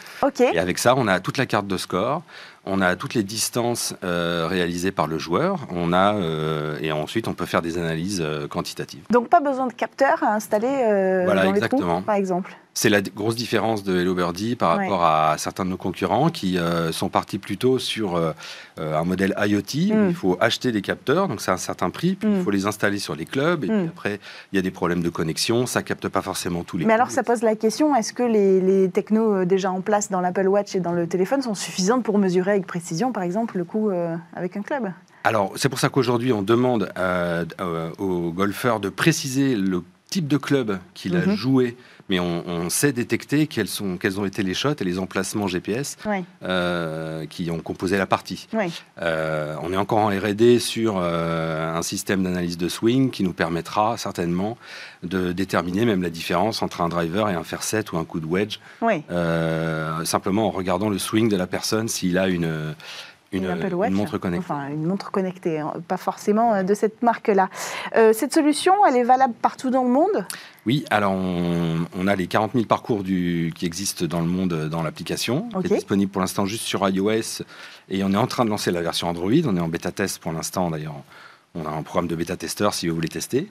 [0.54, 2.22] Et avec ça, on a toute la carte de score.
[2.64, 5.66] On a toutes les distances euh, réalisées par le joueur.
[5.70, 9.02] On a, euh, et ensuite, on peut faire des analyses euh, quantitatives.
[9.10, 10.68] Donc, pas besoin de capteurs à installer
[11.24, 11.80] voilà, dans exactement.
[11.80, 15.66] les trous, par exemple c'est la grosse différence de Hello Birdie par rapport à certains
[15.66, 16.58] de nos concurrents qui
[16.90, 18.18] sont partis plutôt sur
[18.78, 19.94] un modèle IoT.
[19.94, 20.08] Mm.
[20.08, 22.42] il faut acheter des capteurs, donc c'est un certain prix, puis il Mm.
[22.44, 23.64] faut les installer sur les clubs.
[23.64, 23.78] Et Mm.
[23.80, 24.20] puis après,
[24.52, 26.86] il y a des problèmes de connexion, ça capte pas forcément tous les.
[26.86, 30.22] Mais alors, ça pose la question est-ce que les, les technos déjà en place dans
[30.22, 33.64] l'Apple Watch et dans le téléphone sont suffisantes pour mesurer avec précision, par exemple, le
[33.64, 34.92] coût euh, avec un club
[35.24, 40.28] Alors, c'est pour ça qu'aujourd'hui, on demande euh, euh, aux golfeurs de préciser le type
[40.28, 41.34] de club qu'il a Mhm.
[41.34, 41.76] joué,
[42.12, 45.46] mais on, on sait détecter quels, sont, quels ont été les shots et les emplacements
[45.46, 45.96] GPS
[46.42, 48.48] euh, qui ont composé la partie.
[48.52, 48.70] oui.
[49.00, 53.32] Euh, on est encore en R&D sur euh, un système d'analyse de swing qui nous
[53.32, 54.58] permettra certainement
[55.02, 58.20] de déterminer même la différence entre un driver et un fair set ou un coup
[58.20, 62.74] de wedge, euh, simplement en regardant le swing de la personne s'il a une,
[63.32, 64.44] une, montre connectée.
[64.44, 67.48] Enfin, une montre connectée, hein, pas forcément euh, de cette marque-là.
[67.96, 70.26] Euh, cette solution, elle est valable partout dans le monde?
[70.64, 74.52] Oui, alors on, on a les 40 000 parcours du, qui existent dans le monde
[74.52, 75.48] euh, dans l'application.
[75.54, 75.64] Ok.
[75.66, 77.42] C'est disponible pour l'instant juste sur iOS
[77.88, 79.32] et on est en train de lancer la version Android.
[79.44, 80.94] On est en bêta test pour l'instant d'ailleurs.
[81.54, 83.48] On a un programme de bêta testeur si vous voulez tester.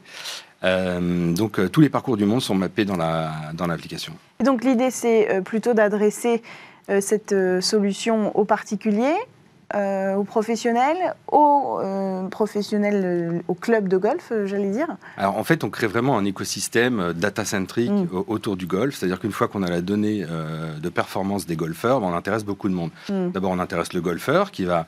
[0.64, 4.14] Euh, donc euh, tous les parcours du monde sont mappés dans la dans l'application.
[4.44, 6.42] Donc l'idée, c'est plutôt d'adresser
[7.00, 9.16] cette solution aux particuliers,
[9.76, 14.88] euh, aux professionnels, aux euh, professionnels, euh, aux clubs de golf, j'allais dire.
[15.18, 18.08] Alors en fait, on crée vraiment un écosystème data-centric Mm.
[18.12, 18.96] au- autour du golf.
[18.96, 22.44] C'est-à-dire qu'une fois qu'on a la donnée euh, de performance des golfeurs, ben, on intéresse
[22.44, 22.92] beaucoup de monde.
[23.10, 23.30] Mm.
[23.32, 24.86] D'abord, on intéresse le golfeur qui va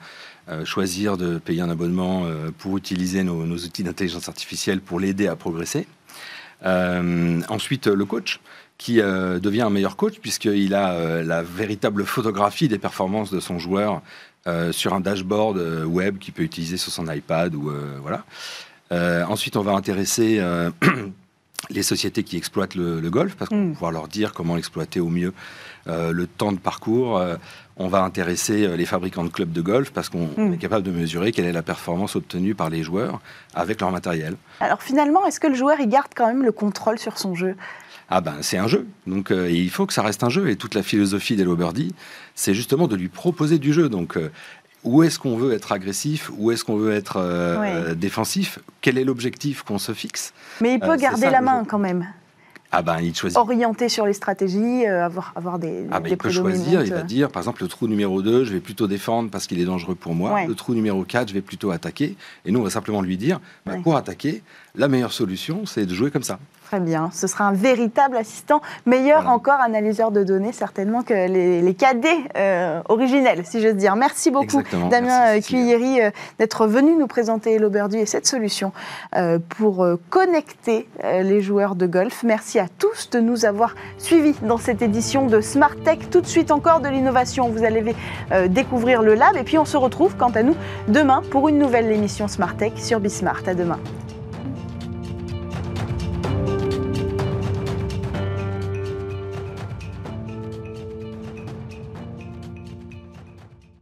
[0.65, 2.23] choisir de payer un abonnement
[2.57, 5.87] pour utiliser nos, nos outils d'intelligence artificielle pour l'aider à progresser.
[7.49, 8.39] Ensuite, le coach
[8.77, 13.39] qui euh, devient un meilleur coach puisqu'il a euh, la véritable photographie des performances de
[13.39, 14.01] son joueur
[14.47, 18.23] euh, sur un dashboard euh, web qu'il peut utiliser sur son iPad ou euh, voilà.
[19.27, 20.39] Ensuite, on va intéresser
[21.71, 23.67] les sociétés qui exploitent le, le golf parce qu'on Mm.
[23.69, 25.33] va pouvoir leur dire comment l'exploiter au mieux,
[25.87, 27.19] le temps de parcours.
[27.77, 30.53] on va intéresser les fabricants de clubs de golf parce qu'on Mm.
[30.53, 33.19] est capable de mesurer quelle est la performance obtenue par les joueurs
[33.55, 34.35] avec leur matériel.
[34.59, 37.55] Alors finalement, est-ce que le joueur, il garde quand même le contrôle sur son jeu?
[38.09, 40.55] Ah ben c'est un jeu, donc euh, il faut que ça reste un jeu et
[40.55, 41.93] toute la philosophie d'Hello Birdie,
[42.35, 43.89] c'est justement de lui proposer du jeu.
[43.89, 44.29] Donc euh,
[44.83, 47.95] où est-ce qu'on veut être agressif, où est-ce qu'on veut être euh, Ouais.
[47.95, 50.33] défensif, quel est l'objectif qu'on se fixe?
[50.61, 51.67] Mais il peut garder ça, la main jeu.
[51.69, 52.05] quand même,
[52.71, 53.37] Ah ben il choisit.
[53.37, 56.91] orienté sur les stratégies, euh, avoir, avoir des, Ah ben, des il peut choisir, il
[56.93, 59.65] va dire par exemple le trou numéro 2, je vais plutôt défendre parce qu'il est
[59.65, 60.33] dangereux pour moi.
[60.33, 60.45] Ouais.
[60.47, 62.15] Le trou numéro 4, je vais plutôt attaquer.
[62.45, 63.81] Et nous, on va simplement lui dire, bah, Ouais.
[63.81, 64.43] pour attaquer,
[64.75, 66.39] la meilleure solution, c'est de jouer comme ça.
[66.65, 69.35] Très bien, ce sera un véritable assistant, meilleur Voilà.
[69.35, 73.95] encore analyseur de données certainement que les, les cadets euh, originels, si j'ose dire.
[73.95, 74.87] Merci beaucoup Exactement.
[74.87, 75.41] Damien euh.
[75.41, 76.09] Cuilleri euh,
[76.39, 78.71] d'être venu nous présenter Birdie et cette solution
[79.15, 82.23] euh, pour connecter les joueurs de golf.
[82.23, 85.99] Merci à tous de nous avoir suivis dans cette édition de Smart Tech.
[86.11, 87.95] Tout de suite encore de l'innovation, vous allez
[88.49, 90.55] découvrir le lab et puis on se retrouve quant à nous
[90.87, 93.41] demain pour une nouvelle émission Smart Tech sur Bismart.
[93.47, 93.79] À demain.